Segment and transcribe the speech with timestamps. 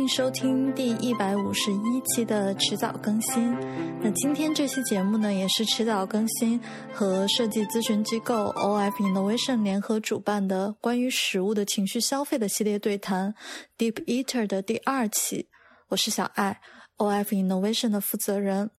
[0.00, 3.52] 迎收听第一百五十一期的迟早更新。
[4.00, 6.58] 那今天这期节目呢，也是迟早更新
[6.90, 13.34] 和设计咨询机构 OF Innovation 联合主办的关于食物的情绪消费的系列对谈
[13.76, 15.50] Deep Eater 的第二期。
[15.88, 16.58] 我是小爱
[16.96, 18.70] ，OF Innovation 的负责人。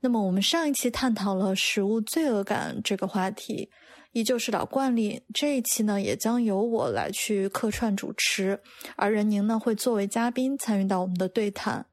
[0.00, 3.70] 那么我们上一期探讨了食物罪恶感这个话题。
[4.12, 8.60] 依旧是老惯例，这一期呢也将由我来去客串主持，
[8.96, 11.84] 而任宁呢会作为嘉宾参与到我们的对谈。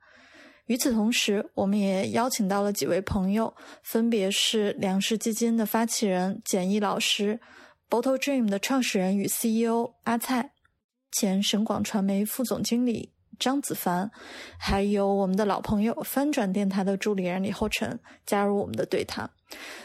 [0.65, 7.39] 与此同时，我们也邀请到了几位朋友，分别是粮食基金的发起人简易老师
[7.89, 10.51] ，Bottle Dream 的创始人与 CEO 阿菜，
[11.11, 13.13] 前省广传媒副总经理。
[13.39, 14.11] 张子凡，
[14.59, 19.31] 还有我们的老朋友翻转电台的助理人李厚辰加入我们的对谈。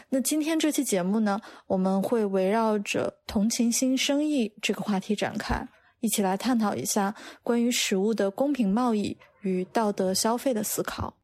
[0.09, 5.67] 那今天这期节目呢，我们会围绕着同情心生意这个话题展开，
[5.99, 11.17] 一起来探讨一下关于食物的公平贸易与道德消费的思考。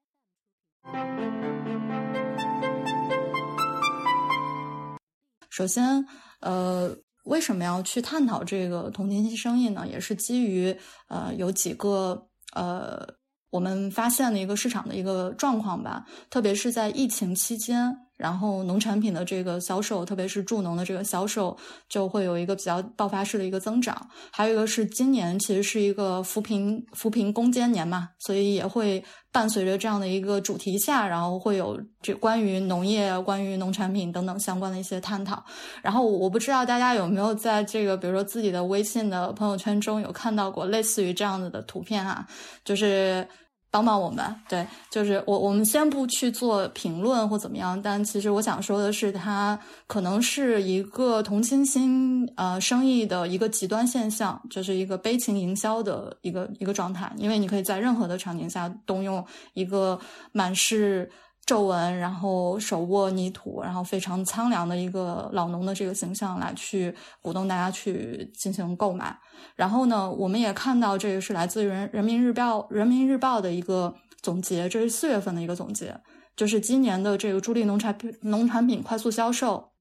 [5.49, 6.05] 首先，
[6.39, 6.97] 呃。
[7.25, 9.87] 为什么要去探讨这个同情心生意呢？
[9.87, 10.75] 也是基于
[11.07, 13.07] 呃有几个呃
[13.51, 17.95] 我们发现的一个市场的一个状况吧，特别是在疫情期间。
[18.21, 21.57] 然后农产品的这个销售，特别是助农的这个销售，
[21.89, 24.07] 就会有一个比较爆发式的一个增长。
[24.29, 35.43] 还有一个是今年其实是一个扶贫扶贫攻坚年嘛，所以也会伴随着这样的一个主题下，然后会有这关于农业、关于农产品等等相关的一些探讨。
[35.81, 42.27] 然后我不知道大家有没有在这个比如说自己的微信的朋友圈中有看到过类似于这样子的图片啊，
[42.63, 43.27] 就是。
[43.71, 59.99] 帮帮我们，对，就是我，我们先不去做评论或怎么样，但其实我想说的是，它可能是一个同情心呃生意的一个极端现象，就是一个悲情营销的一个一个状态，因为你可以在任何的场景下动用一个
[60.33, 61.09] 满是。
[61.51, 69.13] 皱纹，然后手握泥土，然后非常苍凉的一个老农的这个形象来去鼓动大家去进行购买。
[69.57, 75.93] 然后呢，我们也看到这个是来自人人民日报人民日报的一个总结，这是四月份的一个总结，
[76.37, 79.73] 就是今年的这个助力农产品农产品快速销售，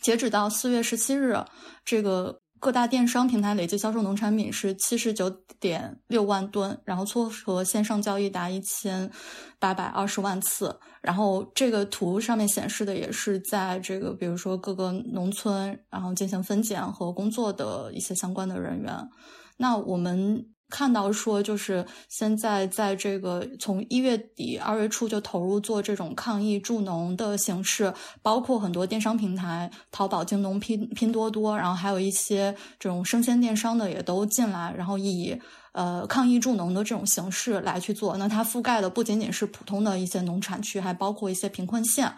[0.00, 1.36] 截止到四月十七日，
[1.84, 2.41] 这个。
[2.62, 5.28] 各大电商平台累计销售农产品是七十九
[5.58, 9.10] 点六万吨，然后撮合线上交易达一千
[9.58, 10.78] 八百二十万次。
[11.00, 19.10] 然后这个图上面显示的也是在这个，比如说各个农村，然后进行分拣和工作的一些相关的人员。
[19.56, 20.46] 那我们。
[20.72, 35.38] 看到说，就是现在在这个从一月底二月初就投入做这种抗疫助农的形式，包括很多电商平台，淘宝、京东、拼拼多多，然后还有一些这种生鲜电商的也都进来，然后以
[35.72, 38.16] 呃抗疫助农的这种形式来去做。
[38.16, 42.10] 那它覆盖的不仅仅是普通的一些农产区，还包括一些贫困县。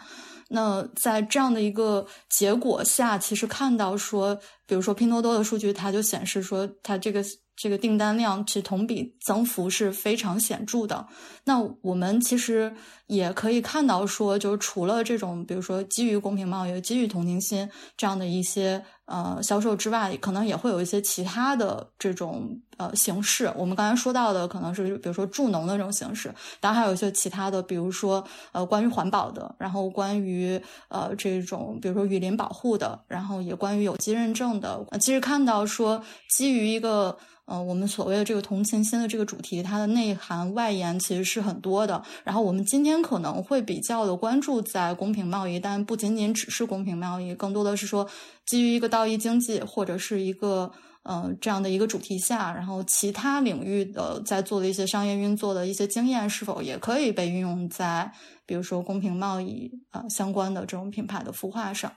[0.47, 4.33] 那在这样的一个结果下，其实看到说，
[4.65, 7.21] 比如说拼多多的数据，它就显示说，它这个。
[7.55, 11.07] 这个订单量其实同比增幅是非常显著的。
[11.45, 12.73] 那我们其实
[13.07, 23.51] 也可以看到，说就是除了这种，比如说基于公平贸易、基于同情心这样的一些呃销售之外，可能也会有一些其他的这种呃形式。
[23.55, 34.83] 我们刚才说到的可能是比如说助农的这种形式，当然还有一些其他的，比如说呃关于环保的，然后关于呃这种比如说雨林保护的，然后也关于有机认证的。
[34.99, 36.03] 其实看到说
[36.35, 37.15] 基于一个。
[37.47, 42.03] 嗯，我们所谓的这个同情心的这个主题，它的内涵外延其实是很多的。
[42.23, 48.07] 然后我们今天可能会比较的关注在公平贸易，但不仅仅只是公平贸易，更多的是说
[48.47, 50.71] 基于一个道义经济或者是一个
[51.03, 58.11] 呃这样的一个主题下，然后其他领域的在做的一些商业运作的一些经验，是否也可以被运用在
[58.47, 61.91] 比如说公平贸易啊相关的这种品牌的孵化上。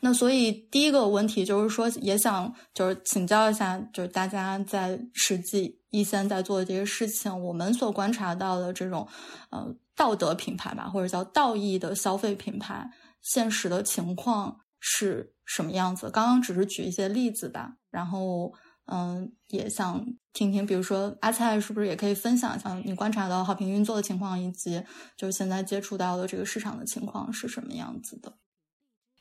[0.00, 9.06] 那所以第一个问题就是说，也想就是请教一下，就是大家在实际一线在做的这些事情，我们所观察到的这种
[9.50, 12.90] 呃道德品牌吧，或者叫道义的消费品牌，
[13.22, 16.10] 现实的情况是什么样子？
[16.10, 18.52] 刚刚只是举一些例子吧，然后
[18.86, 24.80] 嗯，也想听听，比如说阿菜是不是也可以分享一下你观察到好评运作的情况，以及
[25.16, 28.32] 就是现在接触到的这个市场的情况是什么样子的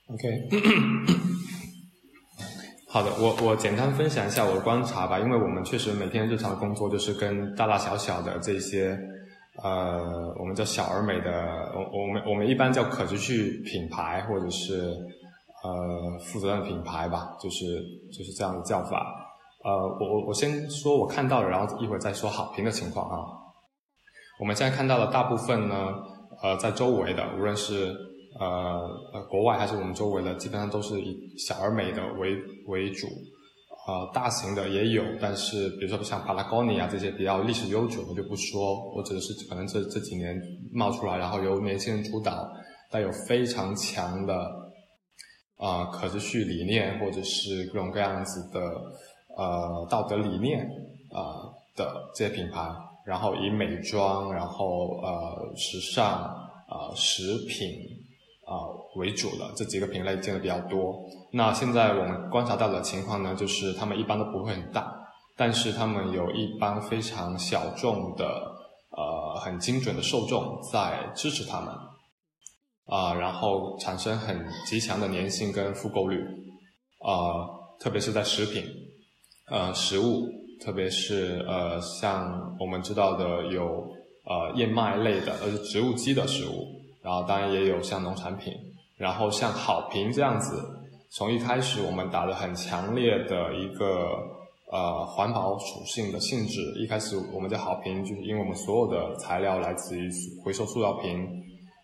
[0.07, 0.49] ？OK，
[2.87, 8.97] 好的，我我简单分享一下我的观察吧，因为我们确实每天日常工作就是跟大大小小的这些，
[9.63, 11.31] 呃，我们叫小而美的，
[11.73, 14.93] 我我们我们一般叫可持续品牌或者是
[15.63, 17.65] 呃负责任品牌吧，就是
[18.15, 19.05] 就是这样的叫法。
[19.63, 23.17] 呃，我我我先说我看到的，然后一会儿再说好评的情况啊。
[24.39, 25.87] 我们现在看到的大部分呢，
[26.43, 27.95] 呃，在周围的，无论是
[28.39, 32.35] 呃呃国外还是我们周围的，基本上都是以小而美的为
[32.67, 33.07] 为主。
[33.87, 40.35] 呃，大型的也有，但是比如说像 Patagonia 这些比较历史悠久的就不说，我指的是可能这这几年
[40.73, 42.51] 冒出来，然后由年轻人主导，
[42.89, 44.33] 带有非常强的
[45.57, 48.59] 啊可持续理念或者是各种各样子的
[49.37, 50.67] 呃道德理念
[51.11, 51.45] 啊
[51.75, 52.67] 的这些品牌，
[53.05, 57.69] 然后以美妆，然后呃时尚啊食品。
[58.45, 58.53] 啊
[58.95, 60.95] 为主的这几个品类见的比较多。
[61.33, 64.95] 那现在我们观察到的情况呢，就是他们一般都不会很大，
[65.35, 68.25] 但是他们有一帮非常小众的
[68.91, 71.73] 呃很精准的受众在支持他们
[72.85, 76.23] 啊，然后产生很极强的粘性跟复购率
[76.99, 77.49] 啊，
[77.79, 78.63] 特别是在食品
[79.49, 80.29] 呃食物，
[80.63, 83.65] 特别是呃像我们知道的有
[84.23, 86.74] 呃燕麦类的呃植物基的食物。
[87.05, 88.51] 然后当然也有像农产品，
[88.97, 90.59] 然后像好评这样子，
[91.11, 94.09] 从一开始我们打的很强烈的一个
[94.71, 100.09] 呃环保属性的性质，一开始我们叫好评就是因为我们所有的材料来自于
[100.43, 101.23] 回收塑料瓶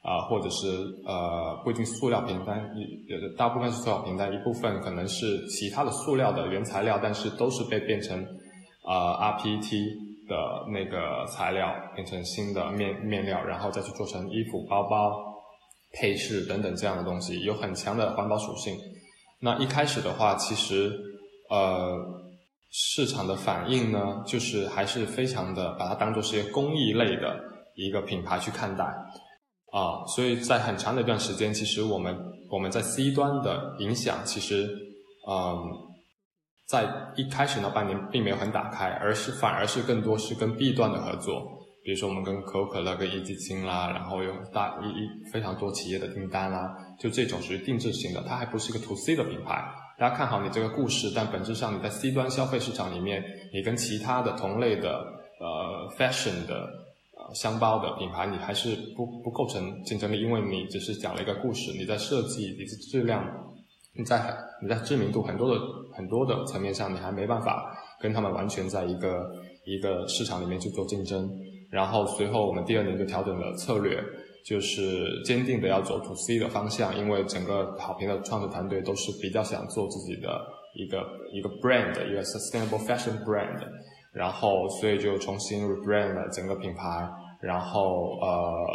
[0.01, 0.67] 啊，或者是
[1.05, 8.25] 呃不一定塑料瓶，但一大部分是塑料瓶，但一部分可能是其他的塑料的原材料，但是都是被变成
[8.83, 10.09] 啊 RPT。
[10.31, 10.37] 的
[10.71, 15.11] 那个材料变成新的面面料，然后再去做成衣服、包包、
[15.91, 18.73] 配饰等等这样的东西，有很强的环保属性。
[19.41, 20.89] 那一开始的话，其实
[21.49, 21.97] 呃
[22.71, 27.37] 市场的反应呢，就是还是非常的把它当做是一个公益类的
[27.75, 28.85] 一个品牌去看待
[29.73, 30.05] 啊。
[30.15, 32.17] 所以在很长的一段时间，其实我们
[32.49, 34.65] 我们在 C 端的影响，其实
[35.27, 35.90] 嗯。
[36.71, 36.87] 在
[37.17, 41.41] 一开始那半年并没有很打开，而是反而是更多是跟 B 端的合作，
[41.83, 49.61] 比如说我们跟可口可乐、跟一基金啦，然后有大一一非常多企业的订单啦，就这种属于定制型的，它还不是一个 To C 的品牌。
[49.99, 53.21] 大家看好你这个故事，但本质上你在 C 端消费市场里面，
[53.53, 54.97] 你跟其他的同类的
[55.41, 56.55] 呃 Fashion 的
[57.17, 63.21] 呃箱包的品牌，你还是不不构成竞争力，因为你只是讲了一个故事，你在设计，你的质量。
[63.93, 65.61] 你在很你在知名度很多的
[65.93, 69.29] 很多的层面上，你还没办法跟他们完全在一个
[69.65, 71.29] 一个市场里面去做竞争。
[71.69, 74.01] 然后随后我们第二年就调整了策略，
[74.45, 80.41] 就是坚定的要走 to C 的方向，因为整个好评的创始团队都是比较想做自己的
[80.75, 83.61] 一个一个 brand，一个 sustainable fashion brand。
[84.13, 87.09] 然后所以就重新 rebrand 了整个品牌，
[87.41, 88.67] 然后呃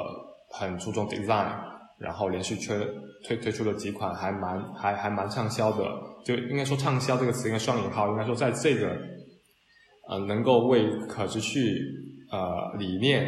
[0.51, 1.53] 很注重 design。
[1.99, 2.79] 然后连续缺
[3.25, 5.85] 推推出了几款还蛮还还蛮畅销的，
[6.25, 8.97] 就应该说畅销这个词应该双引号，应该说在这个
[10.09, 11.79] 呃能够为可持续
[12.31, 13.25] 呃理念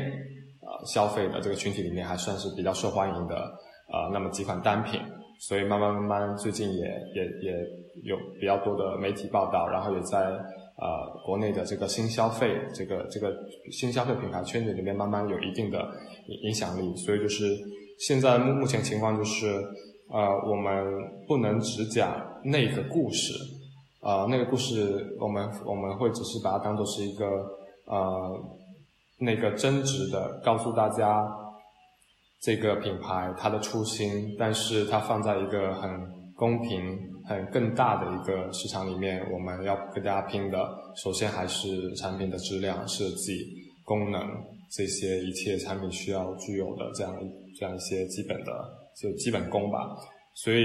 [0.61, 3.37] 呃消费的这个群体里面还算是比较受欢迎的
[3.93, 5.00] 呃那么几款单品，
[5.40, 7.52] 所以慢慢慢慢最近也也也
[8.05, 13.35] 有比较多的媒体报道，然后也在呃国内的这个新消费这个这个
[13.73, 15.88] 新消费品牌圈子里面慢慢有一定的
[16.44, 17.44] 影响力，所以就是。
[18.06, 19.47] 现在目目前情况就是，
[20.09, 20.85] 呃，我们
[21.27, 22.15] 不能只讲
[22.45, 23.33] 那个故事，
[24.00, 27.26] 啊，那个故事我们我们会只是把它当做是一个
[27.87, 28.40] 呃
[29.19, 31.26] 那个真实的告诉大家
[32.40, 35.90] 这个品牌它的初心，但是它放在一个很
[36.37, 40.59] 公平、很更大的一个市场里面，我们要跟大家拼的，
[41.02, 43.45] 首先还是产品的质量、设计、
[43.85, 44.23] 功能
[44.71, 47.48] 这些一切产品需要具有的这样一。
[47.59, 48.53] 这样一些基本的
[48.97, 49.97] 就基本功吧，
[50.35, 50.65] 所以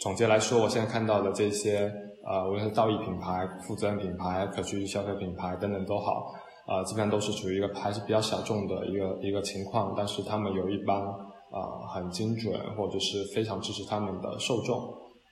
[0.00, 1.92] 总结来说，我现在看到的这些
[2.26, 6.34] 呃，无论是道义品牌、负责任品牌、可持续消费品牌等等都好，
[6.66, 14.76] 啊，基本上都是处于一个还是比较小众的一个一个情况，但是他们有一帮啊很精准或者是非常支持他们的受众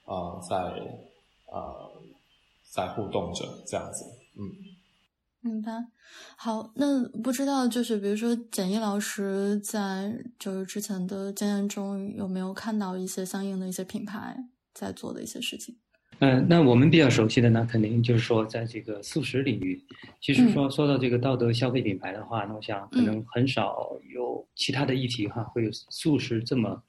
[0.04, 0.56] 啊在
[1.52, 1.74] 啊
[2.74, 4.04] 在互动着这样子，
[4.38, 4.65] 嗯。
[5.46, 5.72] 明白，
[6.36, 14.36] 好，那不知道就是比如说简一老师在就是之前的经验中有没有看到一些相应的一些品牌
[14.74, 15.76] 在做的一些事情？
[16.18, 19.80] 嗯，那我们比较熟悉的呢，肯定就是说在这个素食领域，
[20.20, 26.82] 其实说说到这个道德消费品牌的话，那我想可能很少有其他的议题哈，会有素食这么，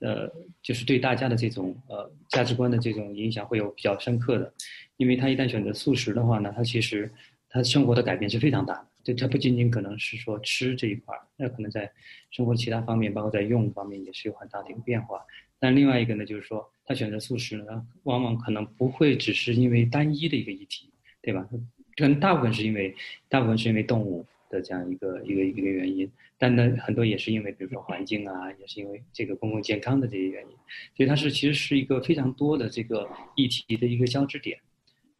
[0.00, 0.30] 呃，
[0.62, 4.52] 就是对大家的这种呃价值观的这种影响会有比较深刻的，
[4.96, 7.10] 因为他一旦选择素食的话呢，他其实。
[7.54, 11.88] 他生活的改变是非常大的，就他不仅仅可能是说吃这一块儿，那可能在
[12.32, 15.20] 生活其他方面，包括在用方面也是有很大的一个变化。
[15.60, 20.90] 但另外一个呢，就是说他选择素食呢，往往可能不会只是因为单一的一个议题，
[21.22, 21.48] 对吧？
[21.96, 22.92] 可能大部分是因为
[23.28, 30.50] 大部分是因为动物的这样一个一个一个原因，但呢，很多也是因为比如说环境啊，也是因为这个公共健康的这些原因，
[30.96, 34.58] 所以它是其实是一个非常多的这个议题的一个交织点。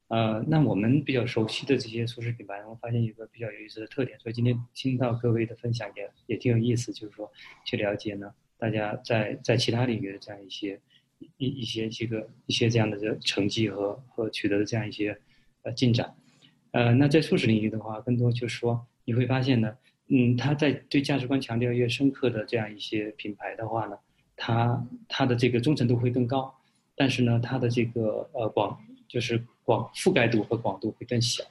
[0.08, 7.32] 呃，那我们比较熟悉的这些素食品牌，我发现有个比较有意思的特点，所以今天听到各位的分享也也挺有意思，就是说
[7.64, 10.78] 去了解呢，大家在在其他领域的这样一些
[11.38, 15.18] 一一些这个一些这样的这成绩和和取得的这样一些
[15.62, 16.14] 呃进展。
[16.73, 19.75] 呃，那在素食领域的话，更多就是说你会发现呢，
[20.08, 23.96] 嗯，他在对价值观强调越深刻的这样一些品牌的话呢，
[24.37, 26.54] 它它的这个忠诚度会更高，
[26.94, 28.78] 但是呢，它的这个呃广
[29.14, 29.42] 就是。
[29.66, 31.42] 广覆盖度和广度会更小，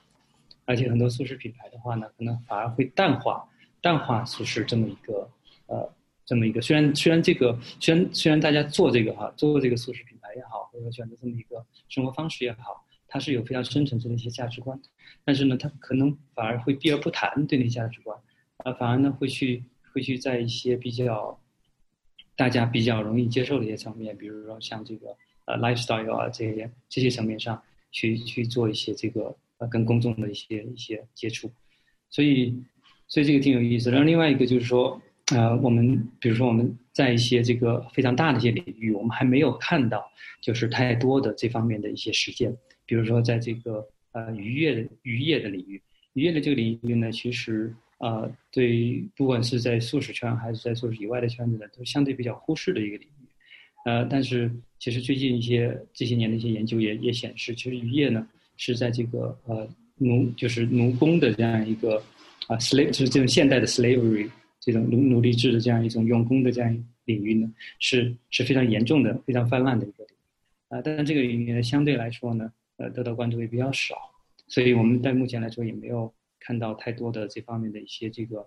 [0.66, 3.44] 而且很多素食品牌的话呢，可能反而会淡化
[3.82, 5.28] 淡化素食这么一个
[5.66, 5.92] 呃
[6.24, 6.62] 这么一个。
[6.62, 14.80] 虽然虽然这个虽然虽然大家做这个哈做这个素食品牌也好，或者选择这么一个生活方式也好，它是有非常深层次的一些价值观，
[15.26, 18.16] 但是呢，它可能反而会避而不谈对那价值观，
[18.58, 21.42] 啊，反而呢会去会去在一些比较
[22.36, 27.62] 大家比较容易接受的一些层面，比如说像这个呃 lifestyle 啊这些这些层面上。
[27.96, 31.52] 去去做一些这个呃跟公众的一些一些接触，
[32.10, 32.60] 所以
[33.08, 33.92] 所以这个挺有意思。
[33.92, 35.00] 然后另外一个就是说，
[35.32, 42.52] 呃，我们比如说我们在一些这个非常大的一些领域，我们还没有看到就是太多的这方面的一些实践。
[42.88, 45.80] 比如说在这个呃渔业的渔业的领域，
[46.14, 53.28] 渔业的这个领域呢，其实呃对不管是在素食圈还是在素食以外的圈子呢，都相对比较忽视的一个领域。
[53.86, 54.52] 呃，但是
[54.84, 62.04] 其实最近一些这些年的一些研究也也显示，其实渔业呢是在这个呃奴就是奴工的这样一个
[62.48, 67.50] 啊 slave 就是这种现代的 slavery 这种奴奴隶制的这样一种用工的这样领域呢
[67.80, 70.82] 是是非常严重的、非常泛滥的一个领域啊。
[70.84, 73.96] 但是这个领域呢相对来说呢呃得到关注也比较少，
[74.50, 78.46] 所以我们在目前来说也没有看到太多的这方面的一些这个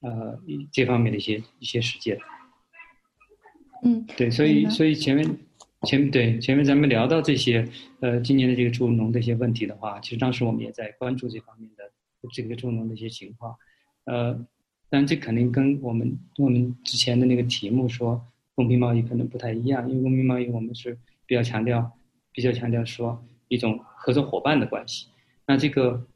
[0.00, 0.36] 呃
[0.72, 2.18] 这方面的一些一些实践。
[3.84, 5.24] 嗯，对，所以所以前面
[5.86, 7.66] 前对前面咱们聊到这些
[8.00, 11.84] 呃今年的这个助农的一些问题的话，其实当时我们也在关注这方面的
[12.32, 13.56] 这个助农的一些情况，
[14.04, 14.38] 呃，
[14.90, 18.22] 但这肯定跟我们我们之前的那个题目说
[18.54, 21.90] 公平贸易可能不太一样，因为公平贸易我们是比较强调
[22.32, 25.06] 比较强调说一种合作伙伴的关系，
[25.46, 26.06] 那这个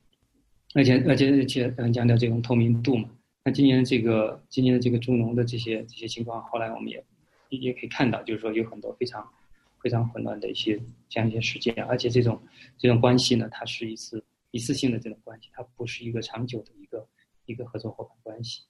[0.75, 3.09] 而且而且而且很强调这种透明度嘛，
[3.45, 7.03] 那今年的这个今年的这个助农的这些这些情况，后来我们也。
[7.51, 9.25] 也可以看到，就是说有很多非常
[9.85, 12.41] 非常混乱的一些这样一些事件，而且这种
[12.79, 17.07] 这种关系呢，它是一次一次性的这种关系，它不是一个长久的一个
[17.45, 18.63] 一个合作伙伴关系。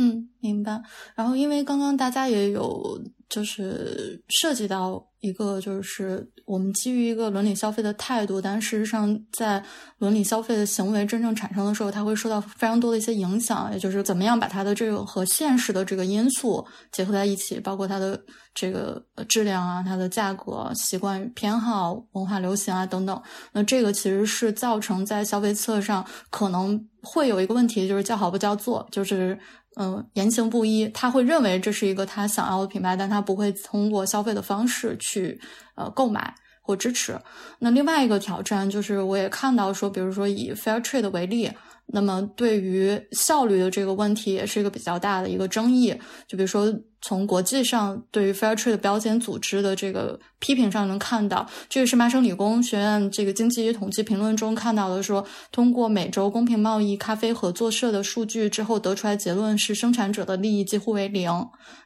[0.00, 0.80] 嗯，明白。
[1.16, 2.96] 然后，因为刚刚大家也有
[3.28, 9.60] 就是涉及到一个，就是我们基于一个伦理消费的态度，但事实上在
[9.98, 18.18] 伦理消费的行为真正产生的时候，它会受到非常多的一些影响，也就是怎么样把它的这个和现实的这个因素结合在一起，包括它的
[18.54, 23.20] 这个质量啊、它的价格、习惯偏好、文化流行啊等等。
[23.52, 29.36] 那这个其实是造成在消费侧上可能会有一个问题，就是叫好不叫座，就是。
[29.78, 35.40] 嗯，言行不一，他会认为这是一个他想要的品牌，但他不会通过消费的方式去
[35.76, 37.18] 呃购买或支持。
[37.60, 41.50] 那另外一个挑战就是，我也看到说，比如说以 Fair Trade 为例。
[41.90, 45.88] 那么，对于效率的这个问题，也是一个比较大的一个争议。
[46.26, 61.32] 就比如说，从国际上对于 Fair Trade 标签组织的这个批评上能看到，这个是麻省理工学院这个经济与统计评论中看到的，说通过每周公平贸易咖啡合作社的数据之后得出来结论是，生产者的利益几乎为零。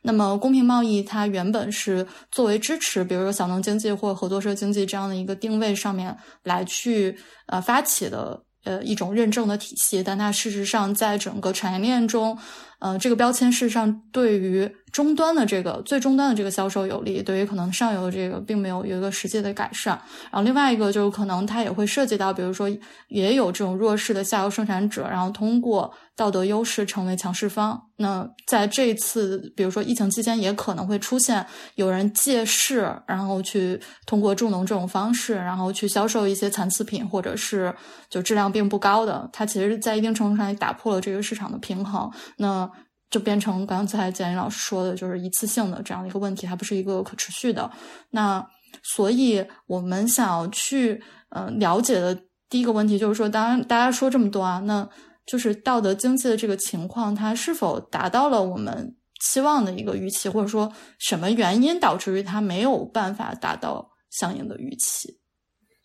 [0.03, 7.17] 那么，公平贸易它原本是作为支持，比如说小农经济或合作社经济这样的一个定位上面来去
[7.47, 8.43] 呃发起的。
[8.65, 12.39] 呃，一种认证的体系，但它事实上在整个产业链中，
[12.83, 14.71] 呃，这个标签事实上对于。
[14.93, 19.99] 终端的这个最终端的这个销售有利，对于可能上游的这个并没有有一个实际的改善。
[20.31, 22.69] 然后另外一个就是可能它也会涉及到，比如说
[23.09, 27.83] 也有这种弱势的下游生产者，然后通过道德优势成为强势方。
[27.97, 31.47] 那在这次比如说疫情期间，也可能会出现
[31.77, 37.75] 有人借势，然后去通过助农这种方式，然后去销售一些残次品，或者是
[38.11, 39.27] 就质量并不高的。
[39.33, 42.13] 它其实，在一定程度上也打破了这个市场的平衡。
[42.37, 42.71] 那。
[43.13, 47.71] 就变成刚才简历老师说的，就是一次性的这样的一个问题，它不是一个可持续的。
[48.11, 48.45] 那
[48.83, 54.89] 所以我们想要去呃了解的第一个问题就是说，当然大家说这么多啊，那
[55.27, 65.21] 就是道德经济的这个情况，它是否达到了我们期望的一个预期，或者说什么原因导致于它没有办法达到相应的预期？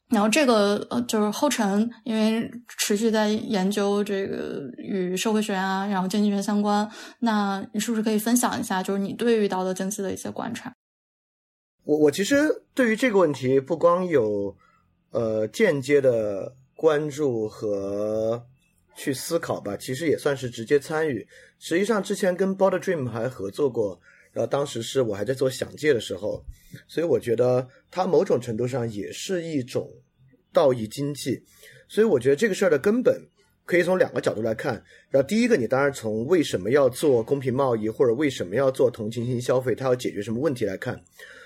[0.09, 10.73] 然后这个呃，就是后尘，因为持续在研究这个与社会学啊，然后经济学相关，那你是不是可以分享一下，就是你对于道德经济的一些观察？
[11.83, 14.55] 我我其实对于这个问题，不光有
[15.11, 18.45] 呃间接的关注和
[18.95, 21.27] 去思考吧，其实也算是直接参与。
[21.59, 23.99] 实际上之前跟 Border Dream 还合作过，
[24.37, 26.45] 然后当时是我还在做想界的时候。
[26.87, 29.89] 所以我觉得它某种程度上也是一种
[30.53, 31.41] 道义经济，
[31.87, 33.19] 所以我觉得这个事儿的根本
[33.65, 34.75] 可以从两个角度来看。
[35.09, 41.01] 然后第一个，你当然从为什么要做公平贸易，或者为什么要做同情心消费，它要解决什么问题来看。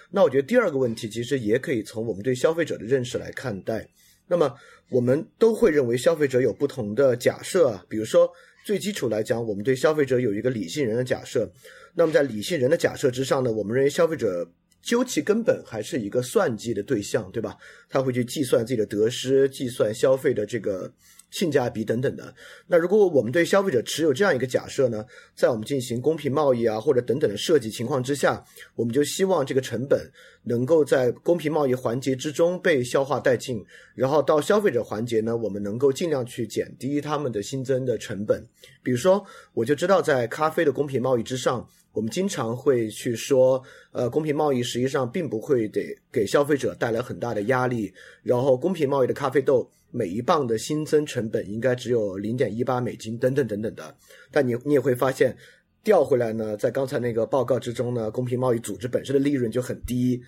[0.10, 3.88] 那我觉得第二个问题其实也可以从我们对消费者的认识来看待。
[4.28, 4.54] 那么
[4.90, 8.30] 我们都会认为消费者有不同的假设啊，比如说
[8.66, 11.50] 最基础来讲，我们对消费者有一个理性人的假设。
[11.94, 14.50] 那么在理性人的假设之上呢，我们认为消费者。
[14.84, 17.56] 究其根本，还是一个算计的对象，对吧？
[17.88, 20.92] 他会去计算自己的得失，计算消费的这个
[21.30, 22.34] 性价比等等的。
[22.66, 25.06] 那如果我们对消费者持有这样一个假设呢，
[25.36, 28.44] 在我们进行公平贸易啊或者等等的设计情况之下，
[28.74, 30.12] 我们就希望这个成本
[30.46, 38.44] 能够在公平贸易环节之中被消化殆尽，然后到消费者环节呢，我们能够尽量去减低他们的新增的成本。
[38.82, 41.70] 比如说，我就知道在咖啡的公平贸易之上。
[41.94, 47.94] 我们经常会去说，呃，公平贸易实际上并不会给给消费者带来很大的压力。
[48.24, 53.94] 然后，公平贸易的咖啡豆每一磅的新增成本应该只有零点一八美金，等等等等的。
[54.32, 55.36] 但你你也会发现，
[55.84, 60.22] 调回来呢，在刚才那个报告之中呢，公平贸易组织本身的利润就很低，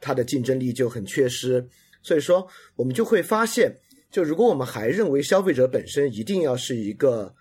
[0.00, 1.66] 它的竞争力就很缺失。
[2.00, 2.46] 所以说，
[2.76, 3.74] 我们就会发现，
[4.10, 7.34] 就如果我们还认为消费者本身一定要是一个。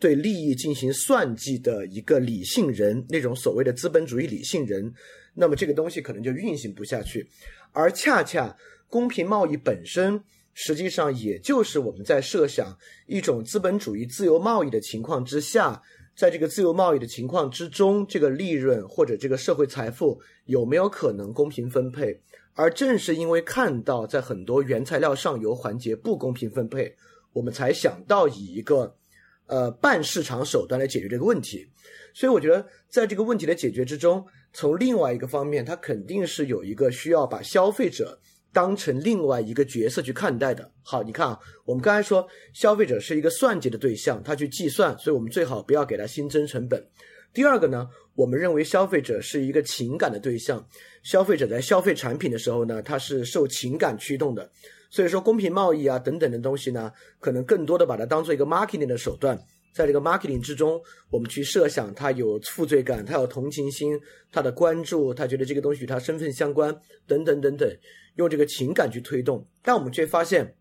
[0.00, 4.94] 对利益进行算计的一个理性人，那种所谓的资本主义理性人，
[5.34, 7.28] 那么这个东西可能就运行不下去。
[7.72, 8.56] 而恰恰
[8.88, 10.22] 公平贸易本身，
[10.54, 15.82] 实际上也就是我们在设想一种资本主义自由贸易的情况之下，
[16.16, 22.20] 在这个自由贸易的情况之中，这个利润或者这个社会财富有没有可能公平分配？
[22.54, 26.94] 而正是因为看到在很多原材料上游环节不公平分配，
[27.32, 28.94] 我们才想到以一个。
[29.48, 31.66] 呃，半市场手段来解决这个问题，
[32.14, 38.20] 所以我觉得在这个问题的解决之中，从另外一个方面，它肯定是有一个需要把消费者
[38.52, 40.70] 当成另外一个角色去看待的。
[40.82, 46.86] 好，你看啊，我们刚才说消费者是一个算计的对象，他去计算，所以我们最好不要给他新增成本。
[47.32, 50.66] 第二个呢，我们认为消费者是一个情感的对象，
[51.02, 54.50] 消费者在消费产品的时候呢，他是受情感驱动的。
[54.90, 59.38] 所以说，公平贸易啊等等的东西呢，可能更多的把它当做一个 marketing 的手段，
[59.74, 64.00] 在这个 marketing 之中，我们去设想他有负罪感，他有同情心，
[64.32, 66.74] 他的关注，他觉得这个东西与他身份相关，
[67.06, 67.68] 等等等等，
[68.16, 69.46] 用这个情感去推动。
[69.62, 70.56] 但我们却发现，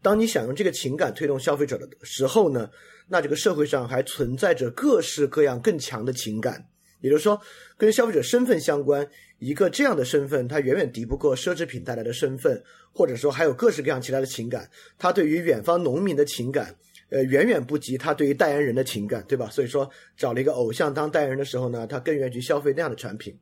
[0.00, 2.70] 当你想用这个情感推动消费者的时候呢，
[3.08, 6.66] 那这个社会上还存在着各式各样更强的情感，
[7.02, 7.38] 也就是说，
[7.76, 9.06] 跟消费者身份相关。
[9.44, 14.68] 一个这样的身份，它远远敌不过奢侈品带来的身份，或者说还有各式各样其他的情感。
[14.98, 16.74] 他对于远方农民的情感，
[17.10, 19.50] 呃，远远不及他对于代言人的情感，对吧？
[19.50, 23.38] 所以说，找了一个偶像当代言人的时候呢，他更愿意去消费那样的产品。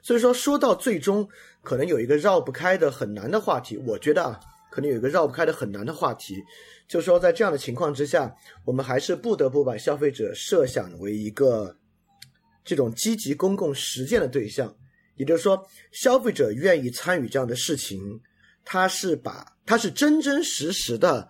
[0.00, 1.28] 所以说，说到最终，
[1.62, 3.76] 可能有一个绕不开的很难的话题。
[3.76, 6.42] 我觉得啊，可能有一个绕不开的很难的话题，
[6.88, 8.34] 就是说，在这样的情况之下，
[8.64, 11.76] 我们还是不得不把消费者设想为一个
[12.64, 14.74] 这种积极公共实践的对象。
[15.22, 18.20] 也就是说，消费者愿意参与这样的事情，
[18.64, 21.28] 他是把他是真真实实的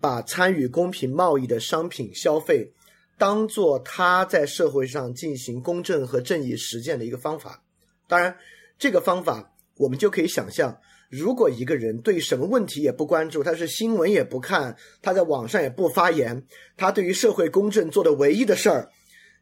[0.00, 2.72] 把参与公平贸易的商品消费
[3.18, 7.62] 当做他在社会上进行公正和正义实践的一个方法。
[8.08, 8.34] 当然，
[8.78, 10.74] 这个方法我们就可以想象，
[11.10, 16.42] 如果一个人对什么问题也不关注，他是新闻也不看，他在网上也不发言，
[16.74, 18.90] 他对于社会公正做的唯一的事儿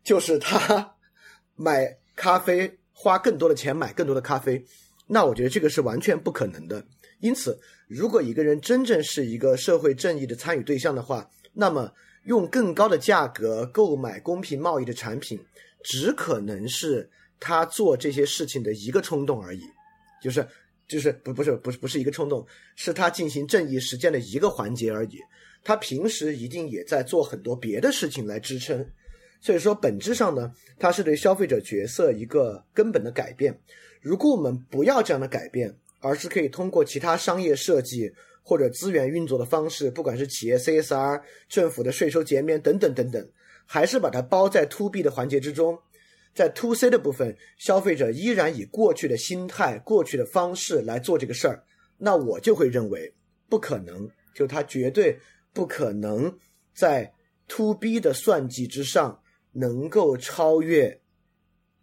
[0.02, 0.96] 就是他
[1.54, 2.76] 买咖啡。
[2.94, 4.64] 花更多的钱买更多的咖啡，
[5.07, 6.83] 那我觉得这个是完全不可能的。
[7.20, 11.92] 因此，如果一个人真正是一个社会正义的参与对象的话，那么
[12.24, 15.38] 用更高的价格购买公平贸易的产品，
[15.83, 19.61] 只可能是他做这些事情的一个冲动而已。
[20.22, 20.46] 就是，
[20.87, 25.18] 就是不不是不是不是一个冲动，是他进行正义实践的一个环节而已。
[25.62, 28.87] 他平时一定也在做很多别的事情来支撑。
[29.44, 33.54] 所以说，本质上呢，它是对消费者角色一个根本的改变。
[34.00, 38.11] 如果我们不要这样的改变，而是可以通过其他商业设计
[38.42, 43.28] 或者资源运作的方式，不管是企业 CSR、政府的税收减免等等等等，
[43.66, 45.78] 还是把它包在 To B 的环节之中，
[46.35, 51.62] 在 To C 的部分，消费者依然以过去的心态、过去的方式来做这个事儿，
[51.98, 53.12] 那我就会认为
[53.50, 55.18] 不可能，就它绝对
[55.52, 56.35] 不可能
[56.74, 57.12] 在
[57.46, 59.20] to B 的算计之上
[59.54, 61.00] 能够超越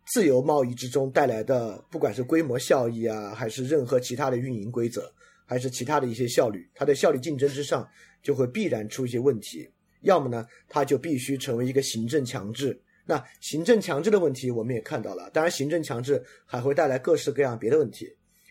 [0.06, 5.12] 自由贸易之中带来的，不管是规模效益啊，还是任何其他的运营规则，
[5.46, 7.88] 还是其他的一些效率，它的效率竞争之上
[8.22, 9.68] 就会必然出一些问题。
[10.02, 12.80] 要么呢，它就必须成为一个行政强制。
[13.06, 18.08] 那行政强制的问题我们也看到了，当然行政强制还会带来各式各样别的问题，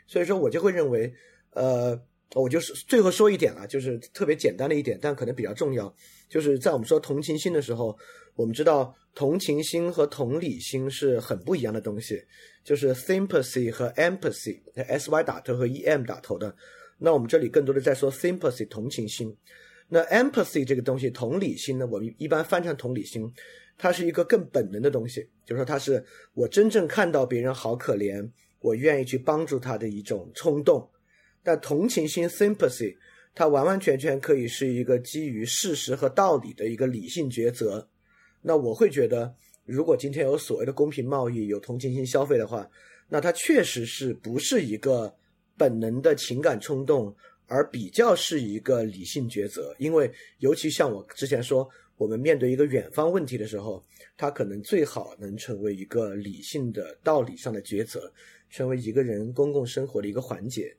[0.07, 1.13] 所以说我就会认为，
[1.51, 2.01] 呃，
[2.35, 5.93] 我就是最后说一点啊，就是特别简单的一点，但可能比较重要，
[6.29, 7.97] 就是在我们说同情心的时候，
[8.35, 12.23] 我们知道同情心和同理心是很不一样的东西，
[12.63, 16.55] 就是 sympathy 和 empathy，s y 打头和 e m 打头的，
[16.99, 19.37] 那我们这里更多的在说 sympathy 同情心，
[19.89, 23.33] 那 empathy 这个东西同理心呢，我们一般翻成同理心。
[23.83, 30.87] 它是一个更本能的东西，就是说，它是我真正看到别人好可怜，我愿意去帮助他的一种冲动。
[31.43, 32.97] 但同情心 （sympathy）
[33.35, 37.89] 它完完全全可以是一个基于事实和道理的一个理性抉择。
[38.43, 42.69] 那我会觉得，如果今天有所谓的公平贸易，有同情心消费的话，
[43.09, 45.15] 那它确实是不是一个
[45.57, 47.15] 本能的情感冲动，
[47.47, 49.75] 而比较是一个理性抉择。
[49.79, 51.69] 因为尤其像我之前说。
[52.01, 53.85] 我们面对一个远方问题的时候，
[54.17, 58.11] 它可能最好能成为一个理性的道理上的抉择，
[58.49, 60.75] 成为一个人公共生活的一个环节。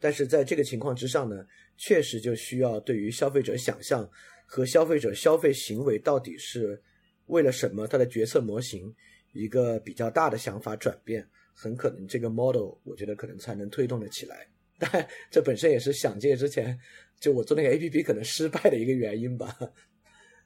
[0.00, 4.08] 但是在这个情况之上呢，确实就需要对于消费者想象
[4.46, 6.80] 和消费者消费行为到底是
[7.26, 8.94] 为了什么，它的决策模型
[9.32, 14.46] 一个比较大的想法转变，很可能这个 model 我觉得可能才能推动的起来。
[14.78, 16.78] 但这本身也是想借之前
[17.18, 19.58] 就我做那个 A P P 可能失败的一个原因吧。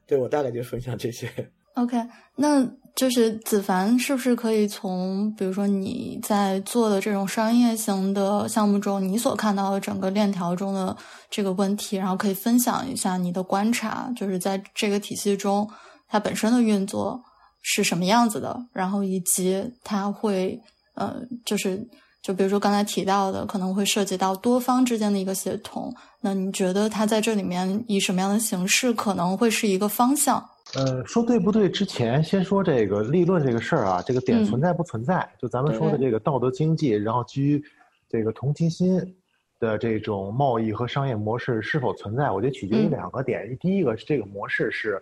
[0.05, 1.29] 对我大概就分享这些。
[1.75, 1.97] OK，
[2.35, 2.63] 那
[2.95, 10.95] 就是子凡是不是可以从比如说你在做的这种商业型的项目中，你所看到的整个链条中的
[11.31, 15.67] 这个问题，然后可以分享一下你的观察，就是在这个体系中
[16.07, 17.19] 它本身的运作
[17.63, 20.61] 是什么样子的，然后以及它会
[20.93, 21.83] 呃，就是
[22.21, 25.91] 就比如说刚才提到的，可能会涉及到多方之间的一个协同。
[26.21, 30.47] 那你觉得它在这里面以什么样的形式可能会是一个方向？
[30.75, 31.69] 呃，说对不对？
[31.69, 35.29] 之前先说这个立论这个事儿啊，这个点存在不存在？
[35.37, 37.63] 就咱们说的这个道德经济，然后基于
[38.09, 39.15] 这个同情心
[39.59, 42.31] 的这种贸易和商业模式是否存在？
[42.31, 43.55] 我觉得取决于两个点。
[43.59, 45.01] 第一个是这个模式是，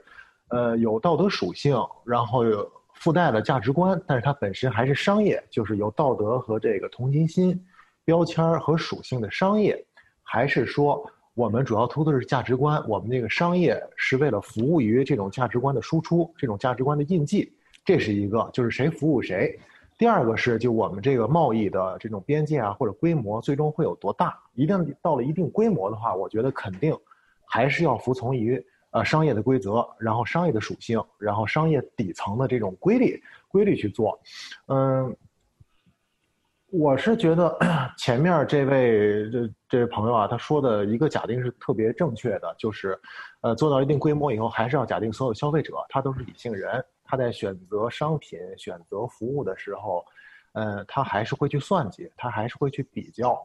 [0.50, 7.58] 呃，有道德属性，然后有附带的价值观，但是它本身还是商业，就是有道德和这个同情心
[8.04, 9.82] 标签和属性的商业。
[10.24, 17.54] 还是说，我们主要突的是价值观，我们那个商业是为了服务于这种价值观的输出，这种价值观的印记，
[17.86, 19.58] 这是一个，就是谁服务谁。
[19.98, 24.38] 第二个是，就我们这个贸易的这种边界啊，或者规模，最终会有多大？
[24.56, 26.94] 一定到了一定规模的话，我觉得肯定
[27.46, 34.20] 还是要服从于呃商业的规则，然后商业的属性，然后商业底层的这种规律规律去做，
[34.68, 35.16] 嗯。
[36.72, 37.58] 我是觉得
[38.00, 42.98] 前面这位这这位朋友啊，他说的一个假定是特别正确的，就是，
[43.42, 50.06] 呃，做到一定规模以后，还是要假定所有消费者他都是理性人，他在选择商品、选择服务的时候，
[50.54, 53.38] 呃，他还是会去算计，他还是会去比较。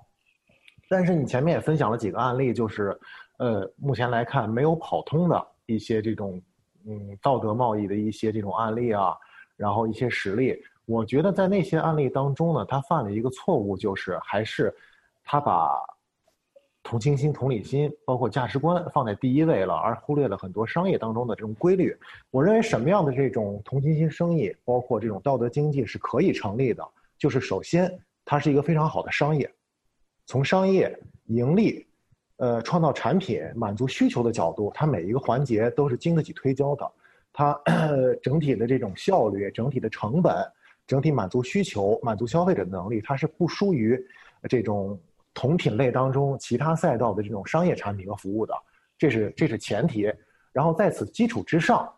[0.89, 2.97] 但是你前面也分享了几个案例，就是，
[3.39, 6.41] 呃，目前来看没有跑通的一些这种，
[6.87, 9.17] 嗯，道德贸易的一些这种案例啊，
[9.57, 10.57] 然后一些实例。
[10.87, 14.73] 我觉得在那些案例当中呢，他犯了一个错误，就是还是
[15.25, 15.79] 他把
[16.85, 21.93] 同情心、同理心，包括价值观放在第一位了，而忽略了很多商业当中的这种规律。
[22.31, 26.87] 我认为什么样的这种同情心生意，包括这种道德经济是可以成立的，
[27.19, 27.93] 就是首先
[28.25, 29.53] 它是一个非常好的商业，
[30.25, 31.85] 从商业盈利、
[32.37, 36.89] 呃创造产品、满足需求的角度，它每一个环节都是经得起推敲的，
[37.33, 37.61] 它
[38.23, 40.33] 整体的这种效率、整体的成本。
[40.87, 44.01] 整体满足需求、满足消费者的能力，它是不输于
[44.49, 44.99] 这种
[45.35, 48.55] 同品类当中其他赛道的这种商业产品和服务的，
[48.97, 50.13] 这是这是前提。
[50.53, 51.93] 然后在此基础之上，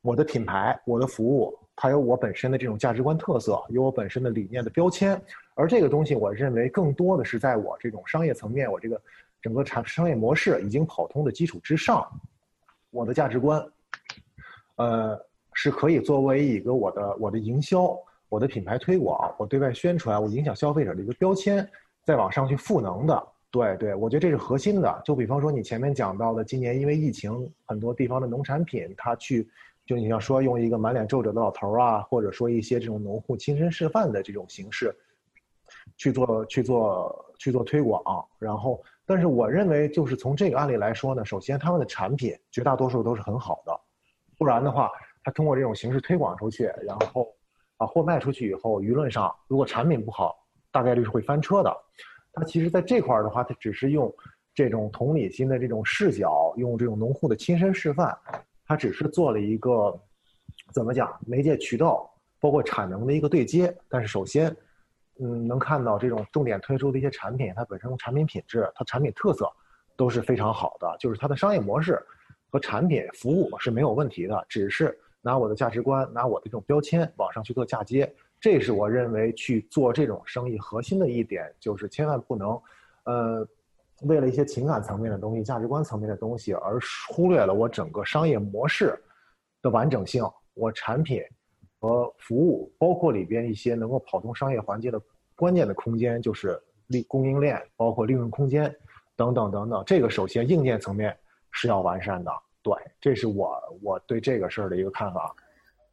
[0.00, 5.20] 我的品牌、我的服务，它有我本身的这种价值观特色，有我本身的理念的标签。
[5.54, 8.98] 而这个东西，我认为更多的是在我这种商业层面，我这个
[9.42, 12.08] 整个产商业模式已经跑通的基础之上，
[12.90, 13.62] 我的价值观，
[14.76, 15.20] 呃，
[15.52, 17.98] 是可以作为一个我的我的营销。
[18.30, 21.68] 我的品牌推广，我对外宣传，我影响消费者的一个标签，
[22.04, 25.02] 再往上去赋能的，对对，我觉得这是核心的。
[25.04, 29.46] 就比方说你前面讲到的，今年因为疫情，很多地方的农产品，他去，
[29.84, 34.94] 就你像说用一个满脸皱褶的老头儿啊，或者说一些这种农户亲身示范的这种形式，
[35.96, 38.00] 去做去做去做推广。
[38.38, 43.80] 然后，但是我认为，就是从这个案例来说呢，首先他们的产品绝大多数都是很好的，
[44.38, 44.88] 不然的话，
[45.24, 47.28] 他通过这种形式推广出去，然后
[47.80, 50.36] 把货卖出去以后，舆论上如果产品不好，
[50.70, 51.74] 大概率是会翻车的。
[52.34, 54.14] 它其实在这块儿的话，它只是用
[54.54, 58.14] 这种同理心的这种视角，用这种农户的亲身示范，
[58.66, 59.98] 它只是做了一个
[60.74, 62.06] 怎么讲媒介渠道，
[62.38, 63.74] 包括产能的一个对接。
[63.88, 64.54] 但是首先，
[65.18, 69.50] 嗯，能看到这种重点推出的一些产品，它本身产品品质、它产品特色
[69.96, 71.98] 都是非常好的，就是它的商业模式
[72.50, 78.12] 和产品服务是没有问题的，只是拿我的价值观、拿我的这种标签往上去做嫁接。
[78.40, 82.58] 这是我认为去做这种生意核心的一点，就是千万不能，
[83.04, 83.46] 呃，
[84.04, 86.78] 为了一些情感层面的东西、价值观层面的东西，而
[87.10, 88.98] 忽略了我整个商业模式
[89.60, 91.22] 的完整性，我产品
[91.78, 94.98] 和服务，包括里边一些能够跑通商业环节的
[95.36, 98.74] 关键的空间，就是利供应链，包括利润空间
[99.16, 99.82] 等等等等。
[99.84, 101.14] 这个首先硬件层面
[101.50, 105.34] 是要完善的，对，这是我我对这个事儿的一个看法。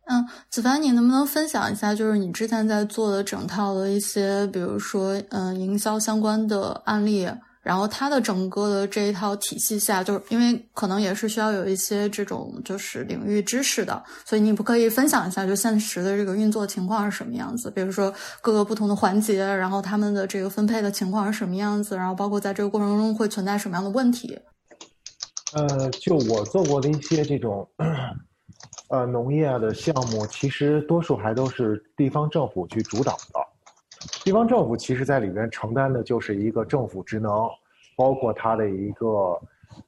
[0.10, 7.30] 嗯，子凡，你能不能分享一下，就是你之前在做的整套的一些，比如说，嗯，营销相关的案例，
[7.62, 17.70] 然后它的整个的这一套体系下，就是因为可能也是需要有一些这种就是领域知识的，所以你不可以分享一下，就现实的这个运作情况是什么样子？
[17.72, 24.40] 比如说各个不同的环节，然后他们的这个分配的情况是什么样子，然后包括在这个过程中会存在什么样的问题？
[25.54, 27.68] 呃，就我做过的一些这种。
[28.90, 33.48] 呃，农业的项目其实多数还都是地方政府去主导的。
[34.24, 37.50] 地方政府其实在里边承担的就是一个政府职能，
[37.98, 39.08] 包括它的一个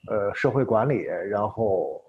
[0.10, 2.02] 呃社会管理，然后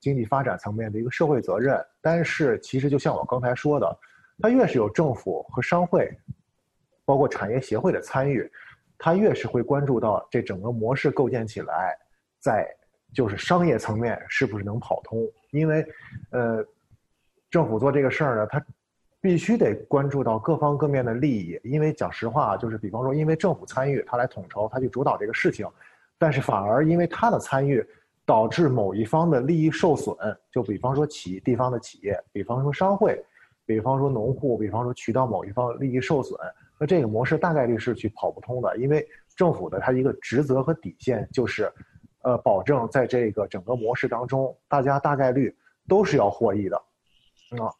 [0.00, 1.78] 经济发展层面的一个社会责任。
[2.00, 3.98] 但是其实就像我刚才说的，
[4.40, 6.10] 它越是有政府和商会，
[7.04, 8.50] 包括产业协会的参与，
[8.96, 11.94] 它越是会关注到这整个模式构建起来，
[12.40, 12.66] 在。
[13.18, 15.28] 就是商业层面是不是能跑通？
[15.50, 15.84] 因为，
[16.30, 16.64] 呃，
[17.50, 18.64] 政府做这个事儿呢，他
[19.20, 21.60] 必须得关注到各方各面的利益。
[21.64, 25.66] 因为讲实话，就是比方说，因为政府参与，他来统筹，他去主导这个事情，
[26.16, 27.84] 但是反而因为他的参与，
[28.24, 30.16] 导致某一方的利益受损。
[30.52, 33.20] 就比方说企地方的企业，比方说商会，
[33.66, 36.38] 比方说农户，比方说渠道某一方利益受损，
[36.78, 38.76] 那这个模式大概率是去跑不通的。
[38.76, 39.04] 因为
[39.34, 41.68] 政府的它一个职责和底线就是。
[42.22, 46.76] 呃，保证在这个整个模式当中，大家大概率都是要获益的，
[47.62, 47.70] 啊，